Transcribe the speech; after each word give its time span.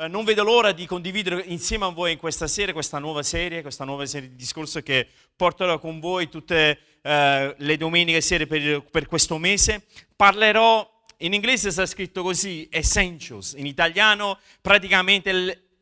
Eh, 0.00 0.06
non 0.06 0.24
vedo 0.24 0.44
l'ora 0.44 0.70
di 0.70 0.86
condividere 0.86 1.42
insieme 1.46 1.84
a 1.84 1.88
voi 1.88 2.12
in 2.12 2.18
questa 2.18 2.46
sera 2.46 2.72
questa 2.72 3.00
nuova 3.00 3.24
serie, 3.24 3.62
questa 3.62 3.84
nuova 3.84 4.06
serie 4.06 4.28
di 4.28 4.36
discorso 4.36 4.80
che 4.80 5.08
porterò 5.34 5.80
con 5.80 5.98
voi 5.98 6.28
tutte 6.28 6.78
uh, 7.02 7.52
le 7.56 7.76
domeniche 7.76 8.20
sere 8.20 8.46
per, 8.46 8.84
per 8.92 9.06
questo 9.08 9.38
mese. 9.38 9.86
Parlerò 10.14 10.88
in 11.18 11.32
inglese 11.32 11.72
sta 11.72 11.84
scritto 11.84 12.22
così, 12.22 12.68
essentials, 12.70 13.54
in 13.56 13.66
italiano 13.66 14.38
praticamente 14.60 15.32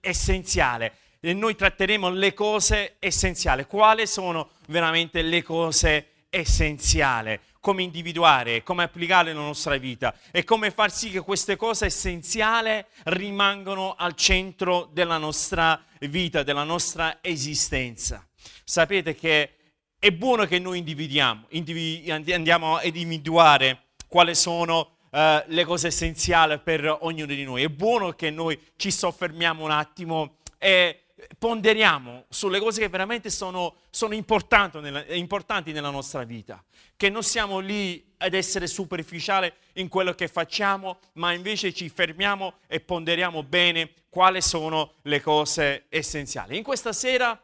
l'essenziale. 0.01 0.95
E 1.21 1.35
noi 1.35 1.55
tratteremo 1.55 2.09
le 2.09 2.33
cose 2.33 2.95
essenziali. 2.99 3.67
Quali 3.67 4.07
sono 4.07 4.49
veramente 4.69 5.21
le 5.21 5.43
cose 5.43 6.07
essenziali? 6.31 7.39
Come 7.67 7.83
individuare, 7.83 8.63
come 8.63 8.85
applicarle 8.85 9.33
nella 9.33 9.45
nostra 9.45 9.77
vita 9.77 10.15
e 10.31 10.45
come 10.45 10.71
far 10.71 10.93
sì 10.93 11.11
che 11.11 11.19
queste 11.19 11.57
cose 11.57 11.87
essenziali 11.87 12.85
rimangano 13.07 13.97
al 13.99 14.15
centro 14.15 14.89
della 14.93 15.19
nostra 15.19 15.85
vita, 16.03 16.45
della 16.45 16.63
nostra 16.63 17.19
esistenza. 17.21 18.25
Sapete 18.63 19.17
che 19.17 19.55
è 19.99 20.13
buono 20.13 20.45
che 20.45 20.61
noi 20.61 20.79
individuiamo, 20.79 21.47
individu- 21.49 22.31
andiamo 22.31 22.77
ad 22.77 22.85
individuare 22.85 23.87
quali 24.07 24.37
sono 24.37 24.99
eh, 25.11 25.43
le 25.49 25.65
cose 25.65 25.89
essenziali 25.89 26.61
per 26.61 26.99
ognuno 27.01 27.35
di 27.35 27.43
noi. 27.43 27.65
È 27.65 27.69
buono 27.69 28.13
che 28.13 28.31
noi 28.31 28.57
ci 28.77 28.93
soffermiamo 28.93 29.65
un 29.65 29.73
attimo 29.73 30.37
e 30.57 31.06
ponderiamo 31.39 32.25
sulle 32.29 32.59
cose 32.61 32.81
che 32.81 32.89
veramente 32.89 33.31
sono, 33.31 33.77
sono 33.91 34.15
importanti, 34.15 34.81
nella, 34.81 35.05
importanti, 35.15 35.73
nella, 35.73 35.91
nostra 35.91 36.25
vita, 36.25 36.63
che 36.97 37.11
non 37.11 37.23
siamo 37.23 37.59
lì 37.59 38.15
ad 38.19 38.35
essere 38.35 38.67
superficiali 38.67 39.53
in 39.75 39.89
quello 39.89 40.15
che 40.15 40.29
facciamo, 40.29 40.99
ma 41.15 41.33
invece 41.33 41.73
ci 41.73 41.89
fermiamo 41.89 42.55
e 42.67 42.81
ponderiamo 42.81 43.43
bene 43.43 43.93
quali 44.09 44.41
sono 44.41 44.95
le 45.03 45.21
cose 45.21 45.85
essenziali. 45.89 46.57
In 46.57 46.63
questa 46.63 46.93
sera 46.93 47.39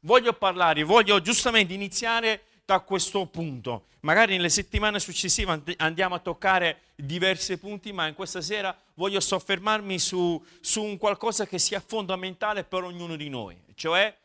voglio 0.00 0.32
parlare, 0.32 0.82
voglio 0.82 1.20
giustamente 1.20 1.72
iniziare 1.72 2.44
da 2.70 2.78
questo 2.78 3.26
punto. 3.26 3.86
Magari 4.02 4.36
nelle 4.36 4.48
settimane 4.48 5.00
successive 5.00 5.60
andiamo 5.78 6.14
a 6.14 6.20
toccare 6.20 6.82
diversi 6.94 7.58
punti, 7.58 7.92
ma 7.92 8.06
in 8.06 8.14
questa 8.14 8.40
sera 8.40 8.74
voglio 8.94 9.18
soffermarmi 9.18 9.98
su, 9.98 10.40
su 10.60 10.80
un 10.80 10.96
qualcosa 10.96 11.46
che 11.46 11.58
sia 11.58 11.82
fondamentale 11.84 12.62
per 12.62 12.84
ognuno 12.84 13.16
di 13.16 13.28
noi, 13.28 13.60
cioè 13.74 14.16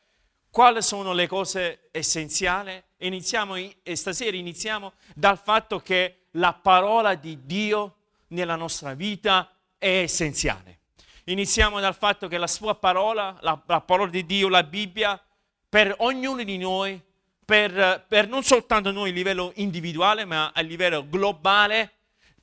quali 0.51 0.83
sono 0.83 1.11
le 1.13 1.25
cose 1.25 1.89
essenziali. 1.89 2.81
Iniziamo, 2.97 3.55
e 3.55 3.95
stasera 3.95 4.37
iniziamo 4.37 4.93
dal 5.15 5.39
fatto 5.39 5.79
che 5.79 6.25
la 6.31 6.53
parola 6.53 7.15
di 7.15 7.45
Dio 7.45 7.95
nella 8.27 8.55
nostra 8.55 8.93
vita 8.93 9.51
è 9.79 10.01
essenziale. 10.01 10.81
Iniziamo 11.25 11.79
dal 11.79 11.95
fatto 11.95 12.27
che 12.27 12.37
la 12.37 12.47
sua 12.47 12.75
parola, 12.75 13.35
la, 13.41 13.59
la 13.65 13.81
parola 13.81 14.11
di 14.11 14.23
Dio, 14.23 14.49
la 14.49 14.61
Bibbia, 14.61 15.19
per 15.67 15.95
ognuno 15.97 16.43
di 16.43 16.57
noi 16.59 17.01
per, 17.45 18.05
per 18.07 18.27
non 18.27 18.43
soltanto 18.43 18.91
noi 18.91 19.11
a 19.11 19.13
livello 19.13 19.51
individuale, 19.55 20.25
ma 20.25 20.51
a 20.53 20.61
livello 20.61 21.07
globale, 21.07 21.91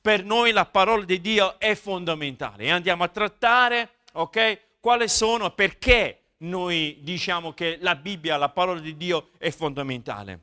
per 0.01 0.23
noi 0.23 0.51
la 0.51 0.65
parola 0.65 1.03
di 1.03 1.19
Dio 1.21 1.59
è 1.59 1.75
fondamentale. 1.75 2.63
E 2.63 2.71
andiamo 2.71 3.03
a 3.03 3.09
trattare, 3.09 3.89
ok, 4.13 4.59
quali 4.79 5.07
sono, 5.07 5.51
perché 5.51 6.19
noi 6.37 6.97
diciamo 7.01 7.53
che 7.53 7.77
la 7.81 7.95
Bibbia, 7.95 8.37
la 8.37 8.49
parola 8.49 8.79
di 8.79 8.97
Dio 8.97 9.29
è 9.37 9.49
fondamentale. 9.51 10.39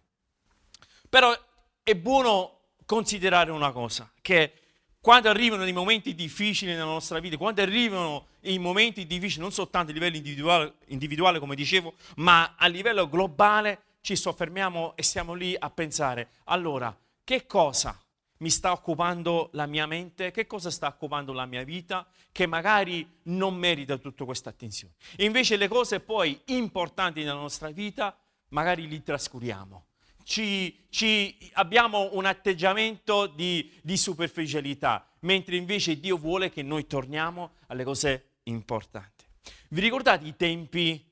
Però 1.08 1.36
è 1.82 1.94
buono 1.94 2.58
considerare 2.84 3.50
una 3.50 3.72
cosa, 3.72 4.10
che 4.20 4.52
quando 5.00 5.28
arrivano 5.28 5.64
dei 5.64 5.72
momenti 5.72 6.14
difficili 6.14 6.72
nella 6.72 6.84
nostra 6.84 7.18
vita, 7.20 7.36
quando 7.36 7.62
arrivano 7.62 8.26
i 8.42 8.58
momenti 8.58 9.06
difficili, 9.06 9.40
non 9.40 9.52
soltanto 9.52 9.90
a 9.90 9.94
livello 9.94 10.16
individuale, 10.16 10.74
individuale 10.86 11.38
come 11.38 11.54
dicevo, 11.54 11.94
ma 12.16 12.54
a 12.56 12.66
livello 12.66 13.08
globale, 13.08 13.80
ci 14.00 14.16
soffermiamo 14.16 14.96
e 14.96 15.02
stiamo 15.02 15.34
lì 15.34 15.54
a 15.58 15.70
pensare, 15.70 16.30
allora, 16.44 16.96
che 17.22 17.46
cosa 17.46 17.98
mi 18.38 18.50
sta 18.50 18.72
occupando 18.72 19.50
la 19.52 19.66
mia 19.66 19.86
mente, 19.86 20.30
che 20.30 20.46
cosa 20.46 20.70
sta 20.70 20.88
occupando 20.88 21.32
la 21.32 21.46
mia 21.46 21.62
vita, 21.62 22.06
che 22.32 22.46
magari 22.46 23.18
non 23.24 23.54
merita 23.54 23.98
tutta 23.98 24.24
questa 24.24 24.50
attenzione. 24.50 24.94
Invece 25.18 25.56
le 25.56 25.68
cose 25.68 26.00
poi 26.00 26.40
importanti 26.46 27.20
nella 27.20 27.34
nostra 27.34 27.70
vita, 27.70 28.16
magari 28.48 28.88
li 28.88 29.02
trascuriamo. 29.02 29.86
Ci, 30.22 30.86
ci 30.90 31.50
abbiamo 31.54 32.10
un 32.12 32.24
atteggiamento 32.24 33.26
di, 33.26 33.70
di, 33.82 33.96
superficialità, 33.96 35.06
mentre 35.20 35.56
invece 35.56 35.98
Dio 35.98 36.16
vuole 36.16 36.50
che 36.50 36.62
noi 36.62 36.86
torniamo 36.86 37.52
alle 37.66 37.84
cose 37.84 38.36
importanti. 38.44 39.24
Vi 39.68 39.80
ricordate 39.80 40.26
i 40.26 40.36
tempi 40.36 41.04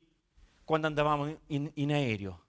quando 0.64 0.86
andavamo 0.86 1.40
in, 1.48 1.70
in 1.74 1.92
aereo? 1.92 2.44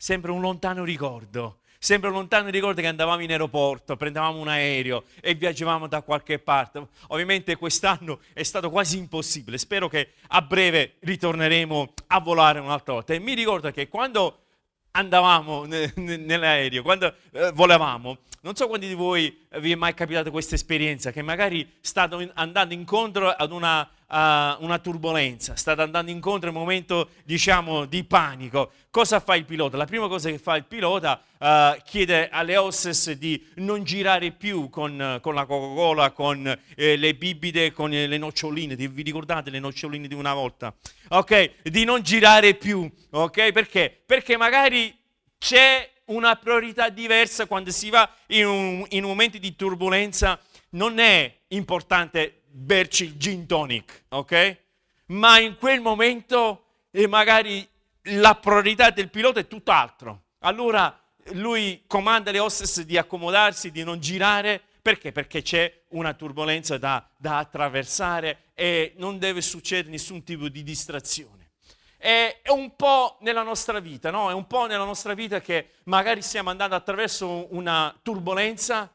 Sembra 0.00 0.32
un 0.32 0.40
lontano 0.40 0.82
ricordo. 0.82 1.58
Sembra 1.78 2.08
un 2.08 2.16
lontano 2.16 2.48
ricordo 2.48 2.80
che 2.80 2.86
andavamo 2.86 3.22
in 3.22 3.30
aeroporto, 3.30 3.96
prendevamo 3.96 4.38
un 4.38 4.48
aereo 4.48 5.04
e 5.20 5.34
viaggiavamo 5.34 5.86
da 5.88 6.00
qualche 6.00 6.38
parte. 6.38 6.88
Ovviamente 7.08 7.56
quest'anno 7.56 8.20
è 8.32 8.42
stato 8.42 8.70
quasi 8.70 8.96
impossibile. 8.96 9.58
Spero 9.58 9.88
che 9.88 10.12
a 10.28 10.40
breve 10.40 10.96
ritorneremo 11.00 11.92
a 12.08 12.20
volare 12.20 12.60
un'altra 12.60 12.94
volta. 12.94 13.12
E 13.12 13.18
mi 13.18 13.34
ricordo 13.34 13.70
che 13.72 13.88
quando 13.88 14.44
andavamo 14.92 15.66
nell'aereo, 15.96 16.82
quando 16.82 17.14
eh, 17.32 17.52
volevamo, 17.52 18.18
non 18.40 18.56
so 18.56 18.68
quanti 18.68 18.86
di 18.86 18.94
voi 18.94 19.46
vi 19.58 19.72
è 19.72 19.74
mai 19.74 19.92
capitata 19.92 20.30
questa 20.30 20.54
esperienza, 20.54 21.12
che 21.12 21.20
magari 21.20 21.76
state 21.82 22.30
andando 22.34 22.72
incontro 22.72 23.28
ad 23.28 23.52
una 23.52 23.86
uh, 24.10 24.62
una 24.64 24.78
turbolenza, 24.78 25.54
state 25.56 25.80
andando 25.80 26.10
incontro 26.10 26.48
a 26.50 26.52
un 26.52 26.58
momento, 26.58 27.10
diciamo, 27.24 27.84
di 27.84 28.04
panico. 28.04 28.72
Cosa 28.90 29.20
fa 29.20 29.36
il 29.36 29.44
pilota? 29.44 29.76
La 29.76 29.86
prima 29.86 30.08
cosa 30.08 30.28
che 30.28 30.38
fa 30.38 30.56
il 30.56 30.64
pilota 30.64 31.22
uh, 31.38 31.80
chiede 31.84 32.28
alle 32.28 32.56
hostess 32.56 33.12
di 33.12 33.42
non 33.56 33.84
girare 33.84 34.32
più 34.32 34.68
con, 34.68 35.18
con 35.22 35.34
la 35.34 35.46
Coca-Cola, 35.46 36.10
con 36.10 36.58
eh, 36.74 36.96
le 36.96 37.14
bibite, 37.14 37.72
con 37.72 37.90
le 37.90 38.18
noccioline. 38.18 38.74
Vi 38.74 39.02
ricordate 39.02 39.50
le 39.50 39.60
noccioline 39.60 40.08
di 40.08 40.14
una 40.14 40.34
volta? 40.34 40.74
Ok? 41.10 41.62
Di 41.62 41.84
non 41.84 42.02
girare 42.02 42.54
più. 42.54 42.90
Ok? 43.10 43.52
Perché? 43.52 44.02
Perché 44.04 44.36
magari 44.36 44.96
c'è 45.38 45.88
una 46.06 46.34
priorità 46.34 46.88
diversa 46.88 47.46
quando 47.46 47.70
si 47.70 47.88
va 47.90 48.12
in 48.28 48.46
un, 48.46 48.86
in 48.88 49.04
momenti 49.04 49.38
di 49.38 49.54
turbolenza. 49.54 50.38
Non 50.70 50.98
è 50.98 51.32
importante 51.48 52.39
berci 52.60 53.04
il 53.04 53.16
gin 53.16 53.46
tonic, 53.46 54.04
ok? 54.08 54.58
Ma 55.06 55.38
in 55.38 55.56
quel 55.56 55.80
momento 55.80 56.64
eh, 56.90 57.06
magari 57.06 57.66
la 58.14 58.34
priorità 58.34 58.90
del 58.90 59.10
pilota 59.10 59.40
è 59.40 59.46
tutt'altro. 59.46 60.24
Allora 60.40 60.96
lui 61.32 61.84
comanda 61.86 62.30
le 62.30 62.38
hostess 62.38 62.82
di 62.82 62.96
accomodarsi, 62.96 63.70
di 63.70 63.82
non 63.82 63.98
girare, 63.98 64.60
perché? 64.82 65.12
Perché 65.12 65.42
c'è 65.42 65.82
una 65.88 66.14
turbolenza 66.14 66.78
da, 66.78 67.06
da 67.16 67.38
attraversare 67.38 68.44
e 68.54 68.94
non 68.96 69.18
deve 69.18 69.40
succedere 69.40 69.90
nessun 69.90 70.22
tipo 70.22 70.48
di 70.48 70.62
distrazione. 70.62 71.50
È 71.96 72.40
un 72.48 72.76
po' 72.76 73.18
nella 73.20 73.42
nostra 73.42 73.78
vita, 73.78 74.10
no? 74.10 74.30
È 74.30 74.32
un 74.32 74.46
po' 74.46 74.66
nella 74.66 74.84
nostra 74.84 75.12
vita 75.12 75.40
che 75.40 75.72
magari 75.84 76.22
stiamo 76.22 76.48
andando 76.48 76.74
attraverso 76.74 77.54
una 77.54 77.94
turbolenza 78.02 78.90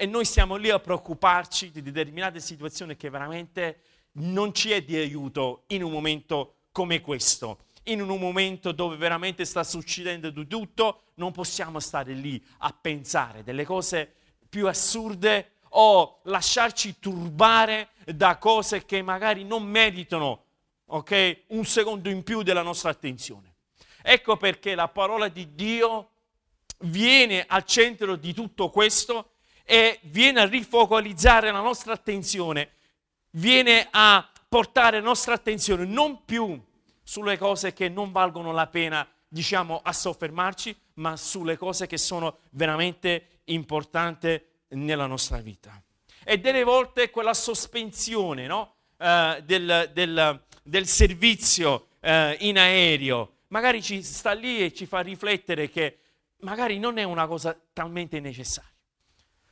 e 0.00 0.06
noi 0.06 0.24
stiamo 0.24 0.56
lì 0.56 0.70
a 0.70 0.78
preoccuparci 0.78 1.70
di 1.70 1.82
determinate 1.82 2.40
situazioni 2.40 2.96
che 2.96 3.10
veramente 3.10 3.80
non 4.12 4.54
ci 4.54 4.70
è 4.70 4.80
di 4.80 4.96
aiuto 4.96 5.64
in 5.66 5.82
un 5.82 5.92
momento 5.92 6.54
come 6.72 7.02
questo. 7.02 7.64
In 7.84 8.00
un 8.00 8.18
momento 8.18 8.72
dove 8.72 8.96
veramente 8.96 9.44
sta 9.44 9.62
succedendo 9.62 10.30
di 10.30 10.46
tutto, 10.46 11.02
non 11.16 11.32
possiamo 11.32 11.80
stare 11.80 12.14
lì 12.14 12.42
a 12.60 12.72
pensare 12.72 13.42
delle 13.42 13.66
cose 13.66 14.10
più 14.48 14.68
assurde 14.68 15.56
o 15.72 16.20
lasciarci 16.22 16.98
turbare 16.98 17.90
da 18.06 18.38
cose 18.38 18.86
che 18.86 19.02
magari 19.02 19.44
non 19.44 19.64
meritano 19.64 20.44
okay, 20.86 21.42
un 21.48 21.66
secondo 21.66 22.08
in 22.08 22.22
più 22.22 22.40
della 22.40 22.62
nostra 22.62 22.88
attenzione. 22.88 23.52
Ecco 24.00 24.38
perché 24.38 24.74
la 24.74 24.88
parola 24.88 25.28
di 25.28 25.54
Dio 25.54 26.08
viene 26.84 27.44
al 27.46 27.66
centro 27.66 28.16
di 28.16 28.32
tutto 28.32 28.70
questo 28.70 29.29
e 29.70 30.00
viene 30.02 30.40
a 30.40 30.46
rifocalizzare 30.46 31.52
la 31.52 31.60
nostra 31.60 31.92
attenzione, 31.92 32.72
viene 33.34 33.86
a 33.88 34.28
portare 34.48 34.98
la 34.98 35.04
nostra 35.04 35.34
attenzione 35.34 35.84
non 35.84 36.24
più 36.24 36.60
sulle 37.04 37.38
cose 37.38 37.72
che 37.72 37.88
non 37.88 38.10
valgono 38.10 38.50
la 38.50 38.66
pena, 38.66 39.08
diciamo, 39.28 39.80
a 39.80 39.92
soffermarci, 39.92 40.76
ma 40.94 41.16
sulle 41.16 41.56
cose 41.56 41.86
che 41.86 41.98
sono 41.98 42.38
veramente 42.50 43.42
importanti 43.44 44.42
nella 44.70 45.06
nostra 45.06 45.36
vita. 45.38 45.80
E 46.24 46.40
delle 46.40 46.64
volte 46.64 47.10
quella 47.10 47.32
sospensione 47.32 48.48
no? 48.48 48.74
uh, 48.96 49.40
del, 49.44 49.88
del, 49.92 50.44
del, 50.64 50.86
servizio 50.88 51.90
uh, 52.00 52.34
in 52.40 52.58
aereo 52.58 53.34
magari 53.48 53.80
ci 53.82 54.02
sta 54.02 54.32
lì 54.32 54.64
e 54.64 54.72
ci 54.72 54.86
fa 54.86 54.98
riflettere 54.98 55.70
che 55.70 55.98
magari 56.38 56.80
non 56.80 56.98
è 56.98 57.04
una 57.04 57.28
cosa 57.28 57.56
talmente 57.72 58.18
necessaria. 58.18 58.69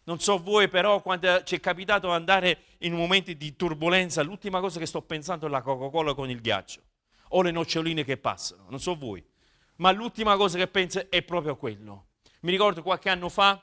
Non 0.08 0.20
so 0.20 0.38
voi, 0.38 0.68
però, 0.68 1.02
quando 1.02 1.42
ci 1.42 1.56
è 1.56 1.60
capitato 1.60 2.08
andare 2.08 2.60
in 2.78 2.94
momenti 2.94 3.36
di 3.36 3.54
turbolenza, 3.56 4.22
l'ultima 4.22 4.58
cosa 4.58 4.78
che 4.78 4.86
sto 4.86 5.02
pensando 5.02 5.46
è 5.46 5.50
la 5.50 5.60
Coca-Cola 5.60 6.14
con 6.14 6.30
il 6.30 6.40
ghiaccio 6.40 6.80
o 7.28 7.42
le 7.42 7.50
noccioline 7.50 8.04
che 8.04 8.16
passano. 8.16 8.64
Non 8.70 8.80
so 8.80 8.96
voi, 8.96 9.22
ma 9.76 9.92
l'ultima 9.92 10.34
cosa 10.38 10.56
che 10.56 10.66
penso 10.66 11.10
è 11.10 11.20
proprio 11.20 11.56
quello. 11.56 12.06
Mi 12.40 12.50
ricordo 12.50 12.82
qualche 12.82 13.10
anno 13.10 13.28
fa 13.28 13.62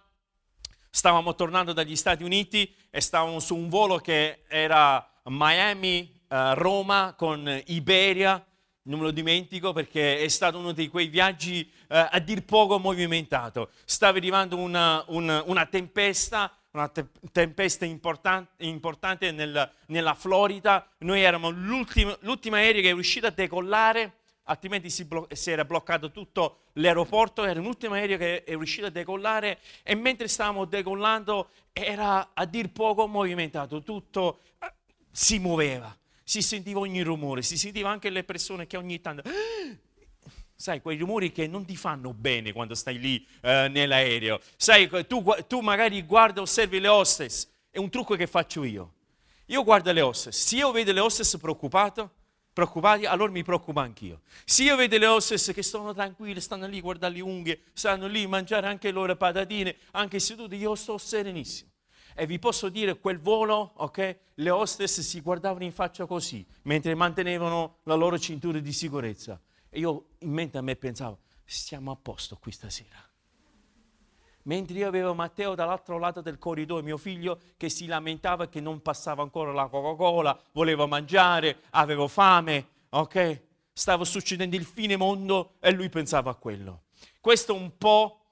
stavamo 0.87 1.33
tornando 1.33 1.73
dagli 1.73 1.95
Stati 1.95 2.23
Uniti 2.23 2.71
e 2.91 3.01
stavamo 3.01 3.39
su 3.39 3.55
un 3.55 3.67
volo 3.67 3.97
che 3.97 4.43
era 4.47 5.03
Miami-Roma 5.23 7.09
eh, 7.09 7.15
con 7.15 7.61
Iberia 7.65 8.45
non 8.85 8.99
me 8.99 9.05
lo 9.05 9.11
dimentico 9.11 9.73
perché 9.73 10.19
è 10.19 10.27
stato 10.27 10.57
uno 10.57 10.71
di 10.71 10.89
quei 10.89 11.07
viaggi 11.07 11.69
eh, 11.87 12.07
a 12.09 12.19
dir 12.19 12.43
poco 12.43 12.79
movimentato. 12.79 13.71
Stava 13.85 14.17
arrivando 14.17 14.57
una, 14.57 15.03
una, 15.07 15.43
una 15.45 15.65
tempesta, 15.65 16.55
una 16.71 16.87
te- 16.89 17.07
tempesta 17.31 17.85
importante, 17.85 18.63
importante 18.65 19.31
nel, 19.31 19.71
nella 19.87 20.13
Florida. 20.13 20.87
Noi 20.99 21.21
eravamo 21.21 21.49
l'ultimo, 21.49 22.17
aereo 22.21 22.81
che 22.81 22.89
è 22.89 22.93
riuscito 22.93 23.25
a 23.27 23.31
decollare, 23.31 24.17
altrimenti 24.43 24.89
si, 24.91 25.05
blo- 25.05 25.27
si, 25.31 25.49
era 25.49 25.65
bloccato 25.65 26.11
tutto 26.11 26.65
l'aeroporto. 26.73 27.43
Era 27.43 27.59
l'ultimo 27.59 27.95
aereo 27.95 28.17
che 28.17 28.43
è 28.43 28.51
riuscito 28.51 28.85
a 28.85 28.91
decollare 28.91 29.59
e 29.81 29.95
mentre 29.95 30.27
stavamo 30.27 30.65
decollando 30.65 31.49
era 31.73 32.31
a 32.33 32.45
dir 32.45 32.69
poco 32.71 33.07
movimentato, 33.07 33.81
tutto 33.81 34.39
eh, 34.59 34.71
si 35.11 35.39
muoveva 35.39 35.95
si 36.27 36.41
sentiva 36.41 36.79
ogni 36.79 37.03
rumore, 37.03 37.43
si 37.43 37.55
sentiva 37.55 37.89
anche 37.89 38.09
le 38.09 38.23
persone 38.23 38.65
che 38.65 38.75
ogni 38.75 38.99
tanto... 38.99 39.21
Sai, 40.57 40.81
quei 40.81 40.97
rumori 40.97 41.31
che 41.31 41.47
non 41.47 41.65
ti 41.65 41.75
fanno 41.75 42.13
bene 42.13 42.51
quando 42.51 42.75
stai 42.75 42.97
lì 42.97 43.25
eh, 43.41 43.67
nell'aereo. 43.69 44.39
Sai, 44.55 44.89
tu, 45.05 45.23
tu 45.47 45.59
magari 45.59 46.01
guardi, 46.01 46.39
osservi 46.39 46.79
le 46.79 46.87
hostess, 46.87 47.47
è 47.69 47.77
un 47.77 47.89
trucco 47.89 48.15
che 48.15 48.25
faccio 48.25 48.63
io. 48.63 48.93
Io 49.47 49.63
guardo 49.63 49.91
le 49.91 50.01
hostess, 50.01 50.35
se 50.35 50.55
io 50.55 50.71
vedo 50.71 50.91
le 50.93 51.01
hostess 51.01 51.37
preoccupate, 51.37 52.09
preoccupati, 52.51 53.05
allora 53.05 53.31
mi 53.31 53.43
preoccupo 53.43 53.79
anch'io. 53.81 54.21
Se 54.45 54.63
io 54.63 54.75
vedo 54.77 54.97
le 54.97 55.05
hostess 55.05 55.53
che 55.53 55.61
sono 55.61 55.93
tranquille, 55.93 56.39
stanno 56.39 56.65
lì 56.65 56.79
a 56.79 56.81
guardare 56.81 57.13
le 57.13 57.21
unghie, 57.21 57.61
stanno 57.73 58.07
lì 58.07 58.23
a 58.23 58.27
mangiare 58.29 58.65
anche 58.65 58.87
le 58.87 58.93
loro 58.93 59.15
patatine, 59.15 59.75
anche 59.91 60.19
seduti, 60.19 60.55
io 60.55 60.73
sto 60.73 60.97
serenissimo. 60.97 61.69
E 62.17 62.25
vi 62.25 62.39
posso 62.39 62.69
dire, 62.69 62.97
quel 62.97 63.19
volo, 63.19 63.73
ok? 63.75 64.19
Le 64.35 64.49
hostess 64.49 65.01
si 65.01 65.19
guardavano 65.19 65.65
in 65.65 65.73
faccia 65.73 66.05
così, 66.05 66.47
mentre 66.63 66.95
mantenevano 66.95 67.79
la 67.83 67.95
loro 67.95 68.17
cintura 68.17 68.59
di 68.59 68.71
sicurezza. 68.71 69.39
E 69.69 69.79
io 69.79 70.11
in 70.19 70.31
mente 70.31 70.57
a 70.57 70.61
me 70.61 70.77
pensavo, 70.77 71.19
stiamo 71.43 71.91
a 71.91 71.97
posto 71.97 72.37
qui 72.37 72.53
stasera. 72.53 72.97
Mentre 74.43 74.77
io 74.77 74.87
avevo 74.87 75.13
Matteo 75.13 75.55
dall'altro 75.55 75.97
lato 75.97 76.21
del 76.21 76.37
corridoio, 76.37 76.83
mio 76.83 76.97
figlio 76.97 77.39
che 77.57 77.67
si 77.67 77.85
lamentava 77.85 78.47
che 78.47 78.61
non 78.61 78.81
passava 78.81 79.21
ancora 79.21 79.51
la 79.51 79.67
Coca-Cola, 79.67 80.39
voleva 80.53 80.85
mangiare, 80.85 81.63
avevo 81.71 82.07
fame, 82.07 82.67
ok? 82.89 83.41
Stava 83.73 84.05
succedendo 84.05 84.55
il 84.55 84.63
fine 84.63 84.95
mondo 84.95 85.55
e 85.59 85.71
lui 85.71 85.89
pensava 85.89 86.29
a 86.31 86.35
quello. 86.35 86.83
Questo 87.19 87.53
è 87.53 87.59
un 87.59 87.75
po' 87.77 88.24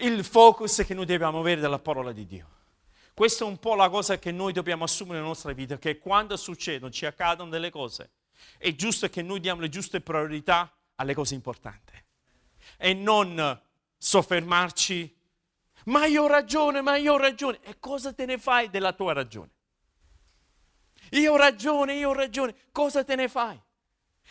il 0.00 0.24
focus 0.24 0.82
che 0.86 0.94
noi 0.94 1.06
dobbiamo 1.06 1.40
avere 1.40 1.60
dalla 1.60 1.78
parola 1.78 2.12
di 2.12 2.26
Dio. 2.26 2.58
Questa 3.14 3.44
è 3.44 3.46
un 3.46 3.58
po' 3.58 3.74
la 3.74 3.90
cosa 3.90 4.18
che 4.18 4.32
noi 4.32 4.52
dobbiamo 4.52 4.84
assumere 4.84 5.16
nella 5.16 5.28
nostra 5.28 5.52
vita, 5.52 5.78
che 5.78 5.98
quando 5.98 6.36
succedono, 6.36 6.90
ci 6.90 7.04
accadono 7.06 7.50
delle 7.50 7.70
cose, 7.70 8.10
è 8.56 8.74
giusto 8.74 9.08
che 9.08 9.22
noi 9.22 9.40
diamo 9.40 9.60
le 9.60 9.68
giuste 9.68 10.00
priorità 10.00 10.72
alle 10.96 11.14
cose 11.14 11.34
importanti 11.34 11.92
e 12.76 12.94
non 12.94 13.60
soffermarci, 13.98 15.16
ma 15.84 16.06
io 16.06 16.24
ho 16.24 16.26
ragione, 16.26 16.80
ma 16.80 16.96
io 16.96 17.14
ho 17.14 17.18
ragione. 17.18 17.58
E 17.62 17.78
cosa 17.78 18.12
te 18.12 18.24
ne 18.24 18.38
fai 18.38 18.70
della 18.70 18.92
tua 18.92 19.12
ragione? 19.12 19.50
Io 21.10 21.32
ho 21.32 21.36
ragione, 21.36 21.94
io 21.94 22.10
ho 22.10 22.14
ragione. 22.14 22.54
Cosa 22.72 23.04
te 23.04 23.16
ne 23.16 23.28
fai? 23.28 23.60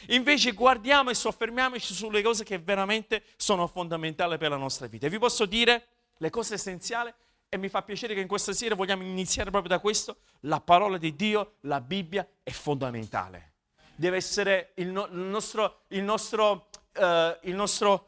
Invece 0.07 0.51
guardiamo 0.51 1.09
e 1.09 1.13
soffermiamoci 1.13 1.93
sulle 1.93 2.21
cose 2.21 2.43
che 2.43 2.57
veramente 2.57 3.23
sono 3.35 3.67
fondamentali 3.67 4.37
per 4.37 4.49
la 4.49 4.57
nostra 4.57 4.87
vita. 4.87 5.07
E 5.07 5.09
vi 5.09 5.19
posso 5.19 5.45
dire 5.45 5.87
le 6.17 6.29
cose 6.29 6.55
essenziali 6.55 7.13
e 7.47 7.57
mi 7.57 7.69
fa 7.69 7.81
piacere 7.81 8.13
che 8.13 8.21
in 8.21 8.27
questa 8.27 8.53
sera 8.53 8.75
vogliamo 8.75 9.03
iniziare 9.03 9.49
proprio 9.51 9.75
da 9.75 9.79
questo. 9.79 10.17
La 10.41 10.61
parola 10.61 10.97
di 10.97 11.15
Dio, 11.15 11.55
la 11.61 11.81
Bibbia 11.81 12.27
è 12.43 12.51
fondamentale. 12.51 13.53
Deve 13.95 14.17
essere 14.17 14.71
il, 14.75 14.87
no, 14.87 15.07
il 15.11 15.17
nostro, 15.17 15.81
il 15.89 16.03
nostro, 16.03 16.69
uh, 16.95 17.37
il 17.41 17.55
nostro 17.55 18.05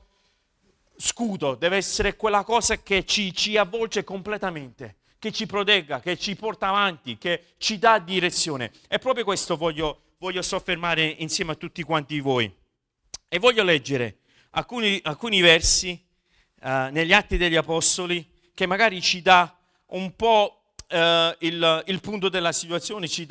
scudo, 0.96 1.56
deve 1.56 1.78
essere 1.78 2.16
quella 2.16 2.44
cosa 2.44 2.78
che 2.82 3.06
ci, 3.06 3.34
ci 3.34 3.58
avvolge 3.58 4.04
completamente 4.04 4.96
che 5.22 5.32
ci 5.32 5.46
protegga, 5.46 6.00
che 6.00 6.18
ci 6.18 6.36
porta 6.36 6.70
avanti, 6.70 7.16
che 7.20 7.54
ci 7.58 7.78
dà 7.78 8.00
direzione. 8.00 8.72
E 8.88 8.98
proprio 8.98 9.24
questo 9.24 9.56
voglio, 9.56 10.02
voglio 10.22 10.44
soffermare 10.44 11.04
insieme 11.04 11.54
a 11.54 11.56
tutti 11.56 11.82
quanti 11.82 12.20
voi. 12.20 12.54
E 13.28 13.40
voglio 13.40 13.64
leggere 13.64 14.20
alcuni, 14.52 15.00
alcuni 15.02 15.42
versi 15.42 16.00
uh, 16.62 16.92
negli 16.92 17.12
Atti 17.12 17.38
degli 17.38 17.56
Apostoli 17.56 18.30
che 18.54 18.68
magari 18.68 19.02
ci 19.02 19.24
dà 19.24 19.58
un 19.88 20.16
po' 20.16 20.74
uh, 20.90 20.96
il, 21.40 21.84
il, 21.88 22.00
punto 22.02 22.30
della 22.30 22.52
situazione, 22.52 23.08
ci, 23.08 23.28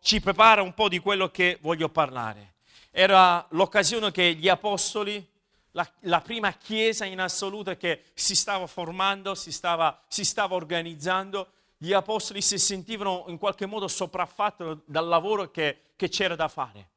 ci 0.00 0.20
prepara 0.20 0.62
un 0.62 0.74
po' 0.74 0.88
di 0.88 1.00
quello 1.00 1.28
che 1.30 1.58
voglio 1.60 1.88
parlare. 1.88 2.54
Era 2.92 3.44
l'occasione 3.50 4.12
che 4.12 4.34
gli 4.34 4.48
Apostoli, 4.48 5.26
la, 5.72 5.90
la, 6.02 6.20
prima 6.20 6.52
chiesa 6.52 7.04
in 7.04 7.18
assoluto 7.18 7.76
che 7.76 8.04
si 8.14 8.36
stava 8.36 8.68
formando, 8.68 9.34
si 9.34 9.50
stava, 9.50 10.00
si 10.06 10.24
stava 10.24 10.54
organizzando, 10.54 11.48
gli 11.78 11.92
apostoli 11.92 12.40
si 12.40 12.58
sentivano 12.58 13.24
in 13.28 13.38
qualche 13.38 13.66
modo 13.66 13.88
sopraffatti 13.88 14.64
dal 14.84 15.06
lavoro 15.06 15.50
che, 15.50 15.80
che 15.96 16.08
c'era 16.08 16.34
da 16.34 16.48
fare. 16.48 16.88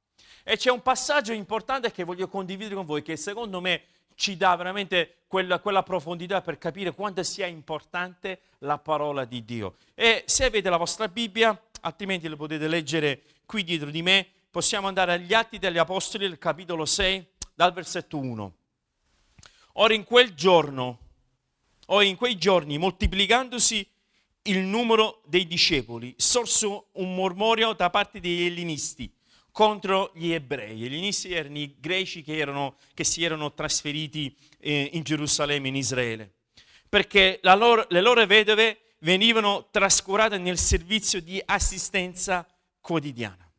E 0.44 0.58
c'è 0.58 0.72
un 0.72 0.82
passaggio 0.82 1.34
importante 1.34 1.92
che 1.92 2.04
voglio 2.04 2.28
condividere 2.28 2.76
con 2.76 2.86
voi, 2.86 3.02
che 3.02 3.18
secondo 3.18 3.60
me 3.60 3.84
ci 4.16 4.36
dà 4.36 4.56
veramente 4.56 5.20
quella, 5.28 5.60
quella, 5.60 5.84
profondità 5.84 6.42
per 6.42 6.58
capire 6.58 6.94
quanto 6.94 7.24
sia 7.24 7.46
importante 7.46 8.42
la 8.60 8.78
parola 8.78 9.26
di 9.26 9.46
Dio. 9.46 9.76
E 9.96 10.24
se 10.26 10.46
avete 10.46 10.70
la 10.70 10.78
vostra 10.78 11.08
Bibbia, 11.08 11.58
altrimenti 11.82 12.28
lo 12.28 12.36
potete 12.36 12.68
leggere 12.68 13.22
qui 13.46 13.64
dietro 13.64 13.90
di 13.90 14.02
me, 14.02 14.28
possiamo 14.50 14.88
andare 14.88 15.14
agli 15.14 15.34
Atti 15.34 15.60
degli 15.60 15.78
Apostoli, 15.78 16.26
il 16.26 16.38
capitolo 16.38 16.86
6, 16.86 17.26
dal 17.54 17.74
versetto 17.74 18.18
1. 18.18 18.54
Ora 19.74 19.94
in 19.94 20.04
quel 20.04 20.34
giorno, 20.34 20.98
o 21.88 22.02
in 22.02 22.16
quei 22.16 22.38
giorni, 22.38 22.78
moltiplicandosi 22.78 23.88
il 24.44 24.60
numero 24.60 25.22
dei 25.26 25.46
discepoli, 25.46 26.14
sorse 26.18 26.66
un 26.66 27.16
mormorio 27.16 27.74
da 27.74 27.90
parte 27.90 28.20
degli 28.20 28.46
ellenisti 28.46 29.12
contro 29.52 30.12
gli 30.16 30.32
ebrei. 30.32 30.78
Gli 30.78 30.86
ellenisti 30.86 31.34
erano 31.34 31.58
i 31.58 31.76
greci 31.80 32.24
che, 32.24 32.38
erano, 32.38 32.78
che 32.94 33.04
si 33.04 33.24
erano 33.24 33.54
trasferiti 33.54 34.34
eh, 34.60 34.92
in 34.94 35.04
Gerusalemme, 35.04 35.68
in 35.68 35.76
Israele, 35.76 36.32
perché 36.88 37.40
loro, 37.42 37.86
le 37.90 38.02
loro 38.02 38.26
vedove 38.26 38.80
venivano 39.00 39.68
trascurate 39.72 40.38
nel 40.38 40.58
servizio 40.58 41.22
di 41.22 41.42
assistenza 41.44 42.48
quotidiana. 42.80 43.50